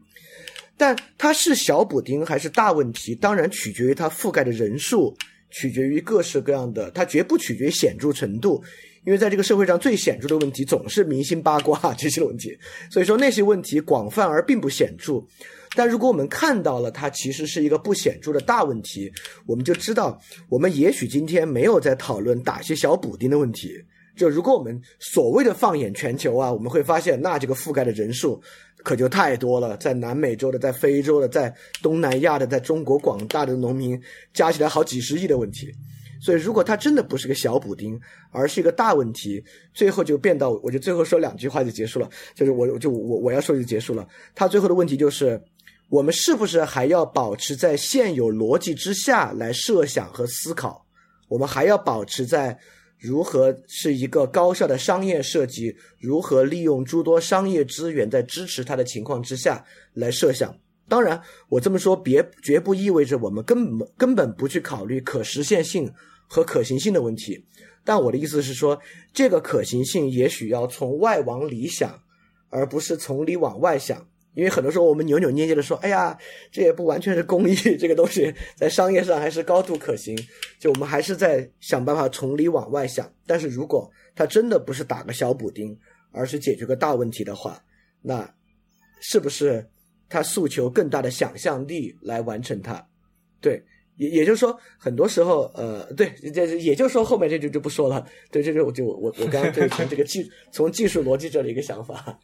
[0.76, 5.16] 但它是小补丁还是大问题，当然取决于它覆盖的人数，
[5.52, 8.64] 取决于各式各样的，它绝不取决于显著程度。
[9.06, 12.58] 因为在这个社会上最显著的问题总是明星八卦这些问题，
[12.90, 15.22] 所以说那些问题广泛而并不显著。
[15.76, 19.12] 但如果我们看到了它其实是一个不显著的大问题，
[19.46, 20.20] 我们就知道
[20.50, 23.84] 我们也许今天没有在讨论打些小补丁的问题。
[24.16, 28.40] 就如果我们所谓的放眼全球啊，我们会发现那这个覆盖的人数
[28.84, 31.52] 可就太多了，在南美洲的，在非洲的，在
[31.82, 34.00] 东南亚的，在中国广大的农民
[34.32, 35.74] 加起来好几十亿的问题。
[36.22, 38.00] 所以，如果它真的不是个小补丁，
[38.32, 39.44] 而是一个大问题，
[39.74, 42.10] 最后就变到，我就最后说两句话就结束了。
[42.34, 44.08] 就是我，就我我要说就结束了。
[44.34, 45.42] 它最后的问题就是，
[45.94, 50.84] 我们是不是还要保持在现有逻辑之下来设想和思考？
[51.28, 52.58] 我们还要保持在
[52.98, 59.64] 如何是一个高效的商业设计，如何利用诸多商业资源在支持它的情况之下
[59.94, 60.58] 来设想？
[60.88, 65.94] 当然，我这么说别绝不意味着我们根本根本不去考虑可实现性。
[66.26, 67.46] 和可行性的问题，
[67.84, 68.80] 但我的意思是说，
[69.14, 72.00] 这个可行性也许要从外往里想，
[72.50, 74.08] 而不是从里往外想。
[74.36, 76.18] 因为很多时候我们扭扭捏捏的说：“哎呀，
[76.52, 80.18] 这也不完全是公益， 这个东西在商业上还是高度可行。”
[80.60, 83.12] 就我们还是在想办法从里往外想。
[83.26, 85.78] 但是如果它真的不是打个小补丁，
[86.12, 87.64] 而是解决个大问题的话，
[88.02, 88.28] 那
[89.02, 89.68] 是不是
[90.10, 92.86] 它诉求更大的想象力来完成它？
[93.42, 93.64] 对。
[93.96, 98.04] 也也就是说，很多时候，呃，对，这也就是说，后面这句就不说了。
[98.32, 102.20] 对，这就我就我我刚刚对从这个技从技术逻辑这里一个想法。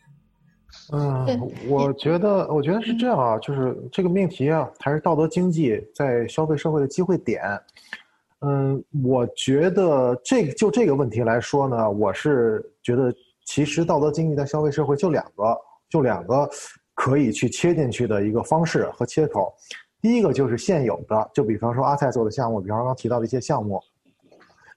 [0.92, 7.42] 嗯，我觉得我觉得是这样啊，就是这个命题啊，还是道德经济在消费社会的机会点。
[8.42, 13.14] 嗯，我觉得这就这个问题来说呢，我是觉得
[13.46, 15.58] 其实道德经济在消费社会就两个，
[15.90, 16.50] 就两个
[16.94, 19.54] 可以去切进去的一个方式和切口。
[20.02, 23.80] 第一个就是现有的，就比方说阿蔡做的项目，比方刚刚提到的一些项目，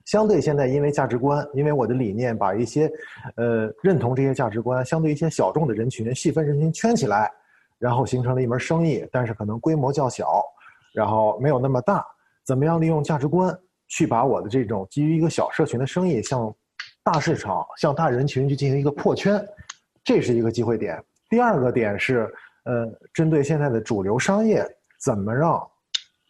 [0.05, 2.91] 相对现在因为价值观，因为我的理念，把一些，
[3.37, 7.31] 呃，认同这些价值观，相对一些小众的人群、细分人群圈起来，
[7.79, 10.43] 然后形成了一门生意，但是可能规模较小，
[10.93, 12.05] 然后没有那么大。
[12.45, 13.57] 怎么样利用价值观
[13.87, 16.53] 去把我的这种基于一个小社群的生意向
[17.05, 19.41] 大市场、向大人群去进行一个破圈，
[20.03, 21.01] 这是一个机会点。
[21.31, 22.29] 第二个点是，
[22.65, 24.67] 呃，针对现在的主流商业，
[25.05, 25.65] 怎么让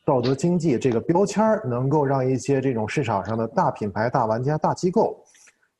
[0.04, 5.22] 道德经济这个标签能够让一些这种市场上的大品牌、大玩家、大机构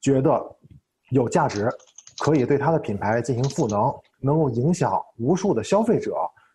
[0.01, 0.57] 觉得
[1.11, 1.69] 有价值，
[2.19, 6.15] 可以对他的品牌进行赋能，能够影响无数的消费者。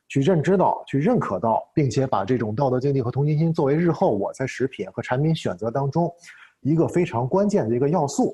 [0.10, 6.10] 去认知到、去认可到，并且把这种道德经济和同情心作为日后我在食品和产品选择当中
[6.62, 8.34] 一个非常关键的一个要素，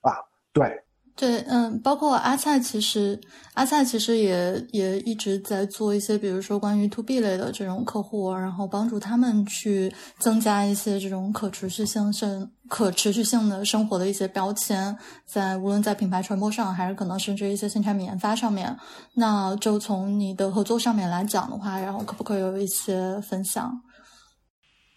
[0.00, 0.16] 啊，
[0.54, 0.82] 对。
[1.14, 3.20] 对，嗯，包括阿菜，其实
[3.52, 18.74] 阿菜其实也也一直在做一些，比如说关于 to B 类的这种客户，然后帮助他们去增加一些这种可持续性、生可持续性的生活的一些标签，在无论在品牌传播上，还是可能甚至一些新产品研发上面，
[19.14, 23.70] 那就从你的合作上面来讲的话，然后可不可以有一些分享？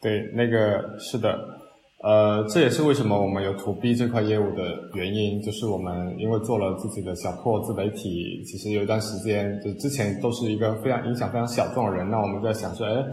[0.01, 1.37] 对，那个是的。
[2.05, 4.61] 呃，这也是为什么我们有 to B 这块业务的
[4.93, 13.03] 原因，就是我们因为做了自己的小破自媒体，其实有一段时间，就之前都是一个非常影响非常小众的人，那我们在想说，哎，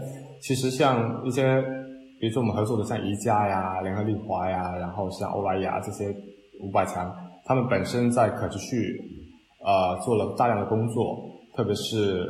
[0.43, 1.59] 其实像一些，
[2.19, 6.15] 比如说我们合作的像宜家呀、联合利华呀，然后像欧莱雅这些
[6.61, 7.11] 五百强，
[7.45, 8.95] 他们本身在可持续，
[9.65, 11.17] 呃，做了大量的工作，
[11.57, 12.27] 特别是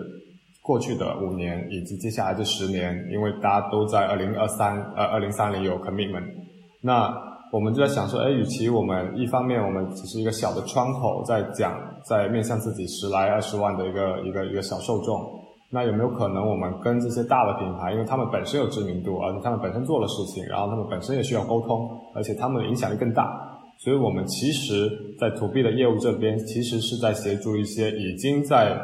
[0.62, 6.42] 过去的五年以及接下来这十年，因为大家都在二零二三呃二零三零有 commitment。
[6.86, 7.10] 那
[7.50, 15.24] 我们就在想说，哎，与其我们一方面我们只是一个小的窗口，在讲，在面向自己十来二十万的一个一个一个小受众，
[15.70, 23.32] 那有没有可能我们跟这些大的品牌，因为他们本身有知名度，而且他们本身做了事情，然后他们本身也需要沟通，而且他们的影响力更大，
[23.78, 24.90] 所以我们其实，
[25.20, 28.76] 在 to B 的业务这边，其实是在协助一些已经在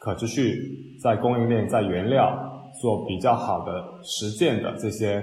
[0.00, 2.32] 可持续、在供应链、在原料
[2.80, 5.18] 做比较好的实践的这些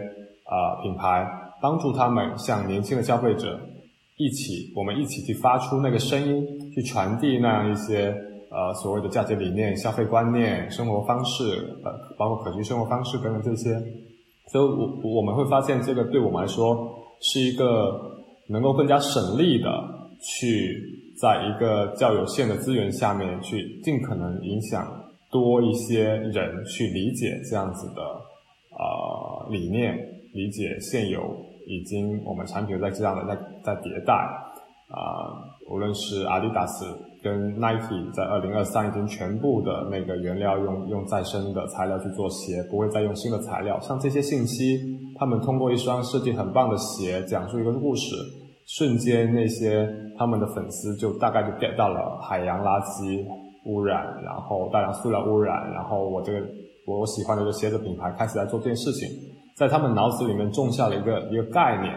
[0.45, 1.27] 啊品牌。
[1.65, 3.59] 帮助他们向年轻的消费者
[4.17, 8.15] 一起，我们一起去发出那个声音，去传递那样一些
[8.51, 11.43] 呃所谓的价值理念、消费观念、生活方式，
[11.83, 13.73] 呃，包括可持续生活方式等等这些。
[14.51, 16.87] 所以，我我们会发现，这个对我们来说
[17.19, 17.65] 是一个
[18.47, 19.67] 能够更加省力的，
[20.21, 20.79] 去
[21.19, 24.85] 在一个较有限的资源下面，去尽可能影响
[25.31, 29.97] 多一些人去理解这样子的呃理念，
[30.31, 31.19] 理解现有。
[31.67, 35.33] 已经，我们产品在这样的在在迭代，啊，
[35.69, 36.85] 无论是阿迪达斯
[37.23, 43.79] 跟 Nike 在二零二三已经全部的那个原料用用再生的材料去做鞋，不会再用新的材料。
[43.79, 44.79] 像这些信息，
[45.17, 48.15] 他们通过一双设计很棒的鞋，讲述一个故事，
[48.67, 53.25] 瞬间那些他们的粉丝就大概就 get 到了海洋垃圾
[53.65, 56.39] 污染，然后大量塑料污染，然后我这个
[56.85, 59.09] 我喜欢的这个鞋子品牌开始在做这件事情。
[59.55, 61.95] 在他们脑子里面种下了一个一个概念，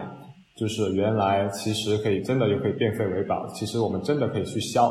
[0.55, 4.89] 就是原来其实可以真的也可以变废为宝，其实我们真的可以去消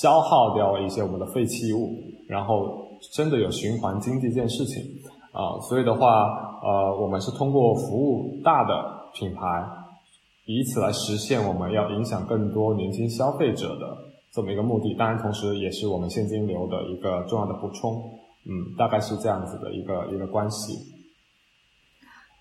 [0.00, 1.96] 消耗掉一些我们的废弃物，
[2.28, 2.84] 然后
[3.14, 4.82] 真的有循环经济这件事情
[5.32, 6.26] 啊，所以的话，
[6.62, 8.74] 呃，我们是通过服务大的
[9.14, 9.40] 品牌，
[10.46, 13.96] 以此来实现我们要影响更多年轻消费者的
[14.32, 17.94] 这么一个目的，当然同时也是我们现金流的一个重要的补充，
[18.46, 20.89] 嗯，大概是这样子的一个一个关系。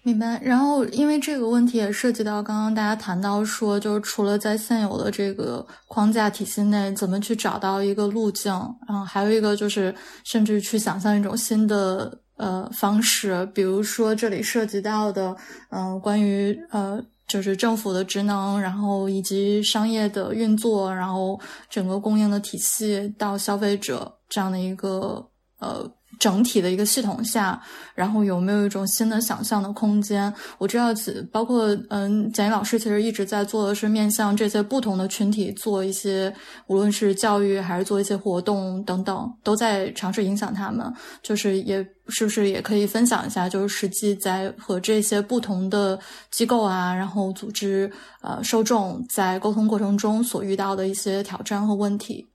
[0.09, 0.39] 明白。
[0.43, 8.51] 然后，因为这个问题也涉及到刚刚大家谈到说，就是除了在现有的这个框架体系内，怎么去找到一个路径，
[8.87, 15.35] 然后还有一个就是，甚至去想象一种新的呃方式，比如说这里涉及到的，
[15.69, 25.23] 嗯，关于呃，就是政府的职能，然后以及商业的运作，然后整个供应的体系到消费者这样的一个
[25.59, 25.89] 呃。
[26.19, 27.59] 整体的一个系统下，
[27.95, 30.31] 然后有没有一种新的想象的空间？
[30.57, 30.93] 我知道，
[31.31, 36.31] 包括嗯，蒋毅老师其实一直在做的是面向这些不同的群体做一些，
[36.67, 40.93] 无论是教育还是做一些活动等等，都在尝试影响他们。
[41.23, 41.77] 就是也
[42.09, 45.97] 是不是也可以分享一下，就是实际在和这些不同的
[46.31, 47.89] 机构啊，然后组织
[48.21, 52.27] 呃受众在沟通过程中所遇到的一些挑战和问题。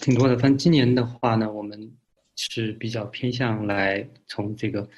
[0.00, 1.76] 挺多的，反正今年的话呢，我们。
[2.36, 4.88] 是比较偏向来从这个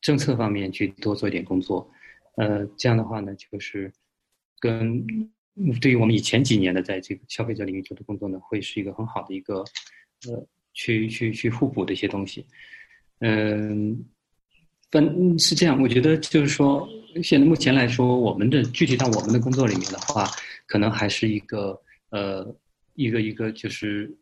[0.00, 1.90] 政策方面去多做一点工作，
[2.36, 3.92] 呃，这样的话呢，就是
[4.58, 5.04] 跟
[5.80, 9.64] 对于我们以前几年的在这个消费者领域做的工作呢，会是一个很好的一个
[10.26, 12.46] 呃，去去去互补的一些东西。
[13.18, 14.04] 嗯，
[14.90, 15.04] 反
[15.38, 16.88] 是这样，我觉得就是说，
[17.22, 20.26] 现在目前来说，我们的具体到我们的工作里面的话，
[20.66, 21.78] 可能还是一个
[22.10, 22.56] 呃，
[22.94, 24.16] 一个一个就是。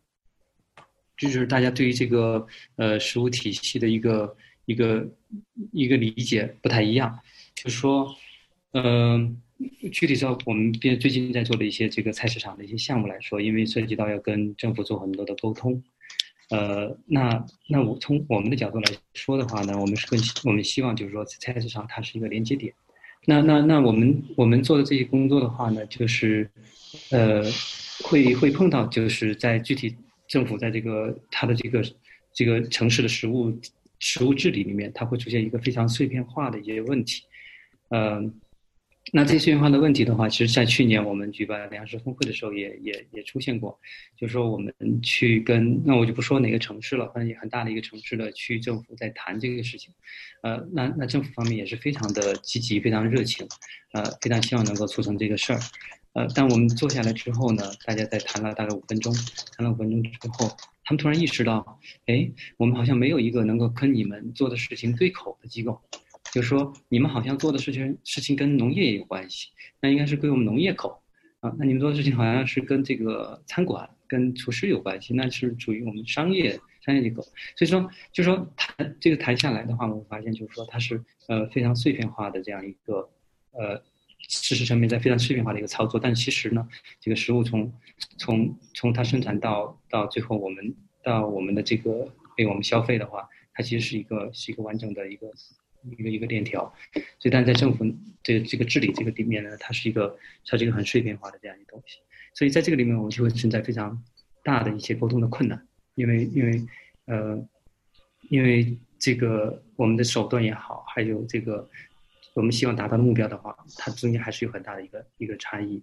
[1.17, 2.45] 这就是大家对于这个
[2.77, 4.37] 呃食物体系的一个
[4.67, 5.09] 一个
[5.73, 7.19] 一个理解不太一样，
[7.55, 8.13] 就是说，
[8.73, 9.41] 嗯，
[9.93, 15.81] 具体到我们边最近在做的一些这个菜市场的一些项目来说，因为涉及到要跟政府做很多的沟通，
[16.51, 22.75] 呃，那那我从我们的角度来说的话呢，我们是更我们希望就是说菜市场它是一个连接点，
[23.27, 26.51] 那那那我们我们做的这些工作的话呢，就是
[27.11, 27.45] 呃
[28.03, 29.95] 会会碰到就是在具体。
[30.35, 31.81] 政府在这个它的这个
[32.33, 33.57] 这个城市的食物
[34.01, 37.23] 食物治理里面，它会出现一个非常碎片化的一些问题。
[37.91, 38.21] 呃，
[39.13, 43.79] 那这些碎片化的问题的话，其实在去年我们举办粮食峰会的时候，也也也出现过。
[44.19, 49.95] 就是说我们去跟那我就不说哪个城市了，反正也很大的一个城市的区政府在谈这个事情。
[50.43, 53.47] 呃，那那政府方面也是非常的积极，非常热情，
[53.93, 55.61] 呃，非常希望能够促成这个事儿。
[56.15, 59.13] 呃，但我们坐下来之后呢，大家在谈了大概五分钟，
[59.57, 60.49] 谈了五分钟之后，
[60.85, 65.81] 他们突然意识到，哎，我们好像没有一个能够跟你们做的事情对口的机构，
[66.33, 69.49] 就说你们好像做的事情事情跟农业也有关系，
[69.81, 71.03] 那应该是归我们农业口，
[71.41, 77.23] 啊，那你们做的事情好像是跟这个餐馆、跟厨师有关系，那是属于我们商业商业机构。
[77.57, 83.11] 所以说，就说谈这个谈下来的话，我们发现就是说它是呃非常碎片化的这样一个
[83.51, 83.83] 呃。
[84.29, 86.67] 事实上面在非常碎片化的一个操作，但其实呢，
[87.01, 87.73] 这个食物从
[88.17, 95.27] 从从它生产到到最后我们到我们的这个被我们消费的话，它其实是一个是一个完整的一个
[95.99, 96.73] 一个一个链条。
[97.19, 97.85] 所以，但在政府
[98.23, 101.99] 这这个治理这个里面呢，它是一个它是一个很碎片化的这样一个东西。
[102.35, 104.03] 所以，在这个里面，我们就会存在非常
[104.43, 106.63] 大的一些沟通的困难，因为因为
[107.07, 107.49] 呃，
[108.31, 111.69] 因为这个我们的手段也好，还有这个。
[112.35, 115.83] 我们希望达到的目标的话，它中间还是有很大的一个一个差异。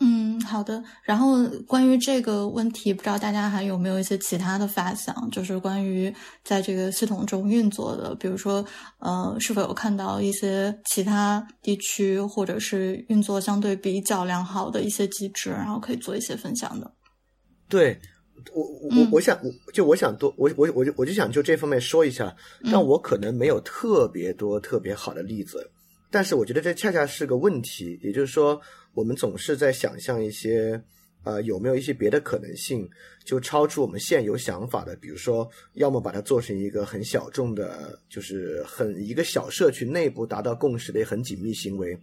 [0.00, 0.80] 嗯，好的。
[1.02, 5.28] 然后关于这个问题，不知道大家还有没有一些其他的发想？
[5.30, 8.64] 就是关于在这个系统中运作的，比如说，
[8.98, 16.92] 呃，是否有看到一些其他地区或者是运作相对比较良好的一些机制，然后可以做一些分享的？
[17.68, 18.00] 对。
[18.52, 19.40] 我我我想
[19.72, 22.34] 就我想多我我我就我就想就这方面说一下，
[22.64, 25.70] 但我可能没有特别多特别好的例子，
[26.10, 28.60] 但是我觉得这恰恰是个问题，也就是说，
[28.94, 30.80] 我们总是在想象一些
[31.24, 32.88] 呃有没有一些别的可能性，
[33.24, 41.98] 就超出我们现有想法的，比如说，要么把它做成一个很小众的，就是很一个小社区内部达到共识的很紧密行为，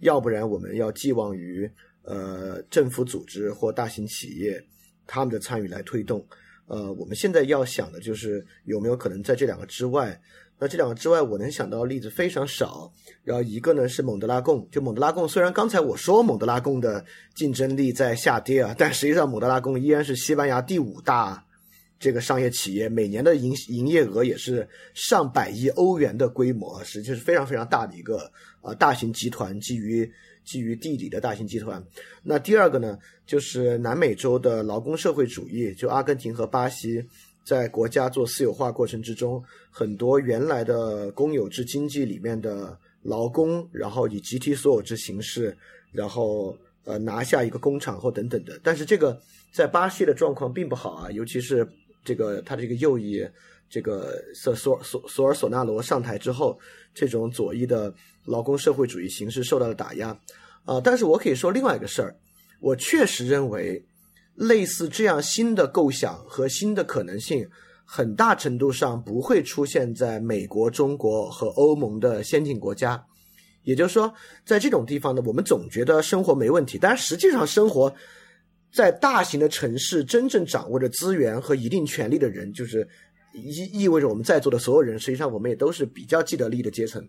[0.00, 1.70] 要不然我们要寄望于
[2.02, 4.62] 呃政府组织或大型企业。
[5.06, 6.24] 他们的参与来推动，
[6.66, 10.20] 呃，我们现在要想的就是有没有可能在这两个之外，
[10.58, 12.92] 那这两个之外，我能想到的例子非常少。
[13.22, 17.04] 然后一个呢是蒙德拉贡，就蒙德拉贡，虽然刚才我说蒙德拉贡的
[17.34, 21.44] 竞争力在下跌啊，但实际上蒙德拉贡依然是西班牙第五大
[21.98, 28.30] 这个商业企业，每年的营营业额也是上百亿欧元的规模，实际是非常非常大的一个
[28.62, 30.10] 啊大型集团，基于。
[30.44, 31.82] 基于地理的大型集团，
[32.22, 37.02] 那第二个呢，就是南美洲的劳工社会主义，就阿根廷和巴西，
[37.44, 45.56] 在国家做私有化过程之中，很多原来的公有制经济里面的劳工，然后以集体所有制形式，
[45.92, 49.18] 然后呃拿下一个工厂或等等的，但是这个
[49.50, 51.66] 在巴西的状况并不好啊，尤其是
[52.04, 53.26] 这个他的这个右翼。
[53.70, 56.56] 这个索索索索尔索纳罗上台之后，
[56.94, 57.92] 这种左翼的
[58.24, 60.18] 劳工社会主义形式受到了打压，
[60.64, 62.16] 啊，但是我可以说另外一个事儿，
[62.60, 63.84] 我确实认为，
[64.34, 67.46] 类似这样新的构想和新的可能性，
[67.84, 73.04] 很大程度上不会出现在美国、中国和欧盟的先进国家，
[73.62, 74.12] 也就是说，
[74.44, 77.94] 在这种地方呢，我们总觉得生活没问题，但实际上生活
[78.72, 82.88] 在大型的城市，真正掌握着资源和一定权力的人，就是。
[83.36, 87.04] 意意味着我们在座的所有人，实际上我们也都是比较既得利益的阶层，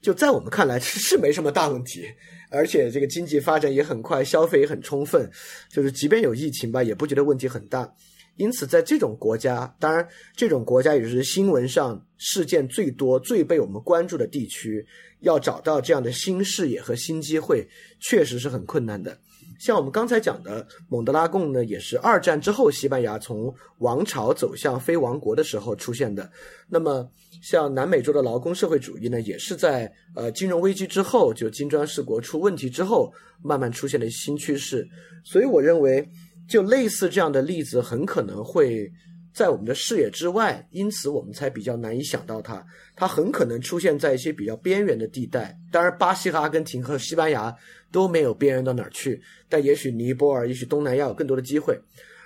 [0.00, 2.06] 就在我们看来是是没什么大问题，
[2.50, 5.30] 而且这个经济发展也很快，消费也很充分，
[5.70, 7.92] 就是即便有疫情吧，也不觉得问题很大。
[8.36, 10.06] 因此，在这种国家，当然
[10.36, 14.86] 这种国家也是新闻上事件最多、最被我们关注的地区，
[15.20, 17.68] 要找到这样的新视野和新机会，
[17.98, 19.18] 确实是很困难的。
[19.58, 26.30] 像我们刚才讲的蒙德拉贡呢，也是二战之后西班牙从王朝走向非王国的时候出现的。
[26.68, 27.10] 那么，
[27.42, 33.12] 像南美洲的劳工社会主义呢，也是在呃金融危机之后，就金砖四国出问题之后，
[33.42, 34.86] 慢慢出现的新趋势。
[35.24, 36.08] 所以，我认为
[36.48, 38.90] 就类似这样的例子，很可能会
[39.32, 42.64] 在我们的视野之外，因此我们才比较难以想到它。
[42.96, 45.56] 它很可能出现在一些比较边缘的地带。
[45.70, 47.54] 当然，巴西和阿根廷和西班牙。
[47.90, 49.18] 都没有边缘到哪儿去，
[49.48, 51.74] 但也许尼泊尔，也许东南亚有更多的机会。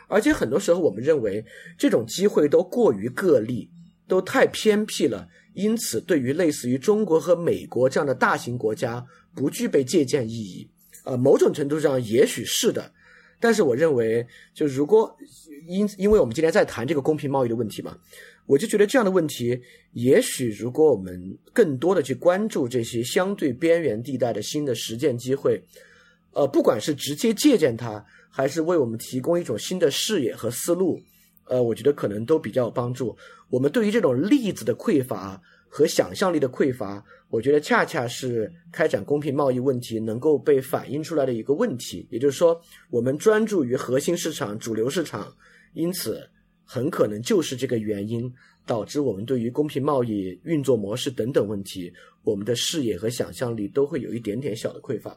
[0.09, 1.45] 而且很多时候我们认为
[1.79, 3.71] 这种机会都过于个例，
[4.09, 9.07] 都太偏僻了，因此对于类似于中国和美国这样的大型国家
[9.37, 10.69] 不具备借鉴意义。
[11.05, 12.93] 呃，某种程度上也许是的，
[13.43, 14.25] 但是我认为，
[14.55, 15.15] 就如果
[15.67, 17.99] 因因为我们今天在谈这个公平贸易的问题嘛。
[18.45, 19.61] 我就觉得这样的问题，
[19.93, 25.63] 也许如果我们更多的去关注这些相对边缘地带的新的实践机会，
[26.33, 31.01] 呃，不管是直接借鉴它，还是为我们提供一种新的视野和思路，
[31.45, 33.17] 呃，我觉得可能都比较有帮助。
[33.49, 35.41] 我们对于这种例子的匮乏
[35.73, 42.07] 和想象力的匮乏，我觉得恰恰是开展公平贸易问题能够被反映出来的一个问题。
[42.11, 45.35] 也就是说，我们专注于核心市场、主流市场，
[45.73, 46.29] 因此。
[46.65, 48.33] 很可能就是这个原因
[48.65, 51.93] 导致我们对于公平贸易运作模式等等问题，
[52.23, 55.15] 我们的视野和想象力都会有一点点小的匮乏。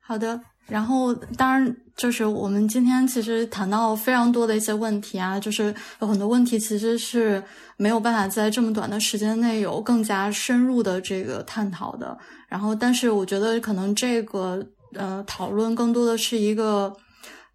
[0.00, 0.40] 好的，
[0.70, 7.42] 然后当然就是我们今天其实谈到非常多的一些问题啊，就是有很多问题其实是
[7.76, 12.16] 没有办法在这么短的时间内有更加深入的这个探讨的。
[12.48, 14.64] 然后，但是我觉得可能这个
[14.94, 16.94] 呃讨论更多的是一个。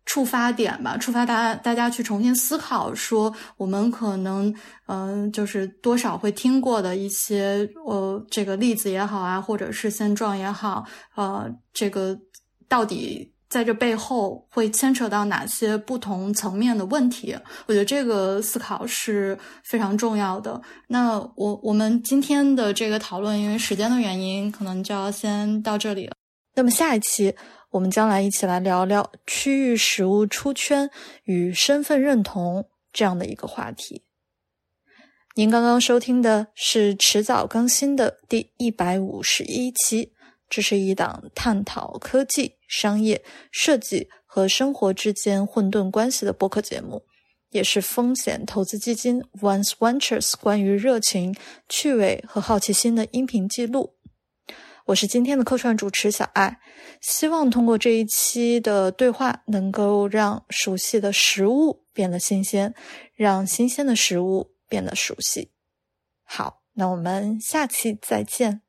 [0.07, 4.53] 触发点吧，触发大家大家去重新思考，说我们可能
[4.85, 10.85] 嗯，就是多少会听过的一些呃这个例子也好啊，或者是现状也好，
[11.15, 12.15] 呃，这个
[12.67, 17.37] 到底在这背后会牵扯到哪些不同层面的问题？
[17.67, 20.61] 我觉得这个思考是非常重要的。
[20.87, 26.13] 那我我们今天的这个讨论，因为时间的原因，可能就要先到这里了。
[26.55, 27.35] 那么下一期。
[27.71, 30.89] 我们将来一起来聊聊区域食物出圈
[31.25, 34.03] 与身份认同这样的一个话题。
[35.35, 40.13] 您刚刚收听的是迟早更新的第一百五十一期，
[40.49, 47.03] 这是一档探讨科技、商业、设计和生活之间混沌关系的播客节目，
[47.49, 51.35] 也是风险投资基金 Once Ventures 关于热情、
[51.69, 53.93] 趣味和好奇心的音频记录。
[54.87, 56.59] 我是今天的客串主持小爱，
[57.01, 62.75] 希望通过这一期的对话，能够让熟悉的食物变得新鲜，
[63.15, 65.49] 让新鲜的食物变得熟悉。
[66.23, 68.64] 好，那我们下期再见。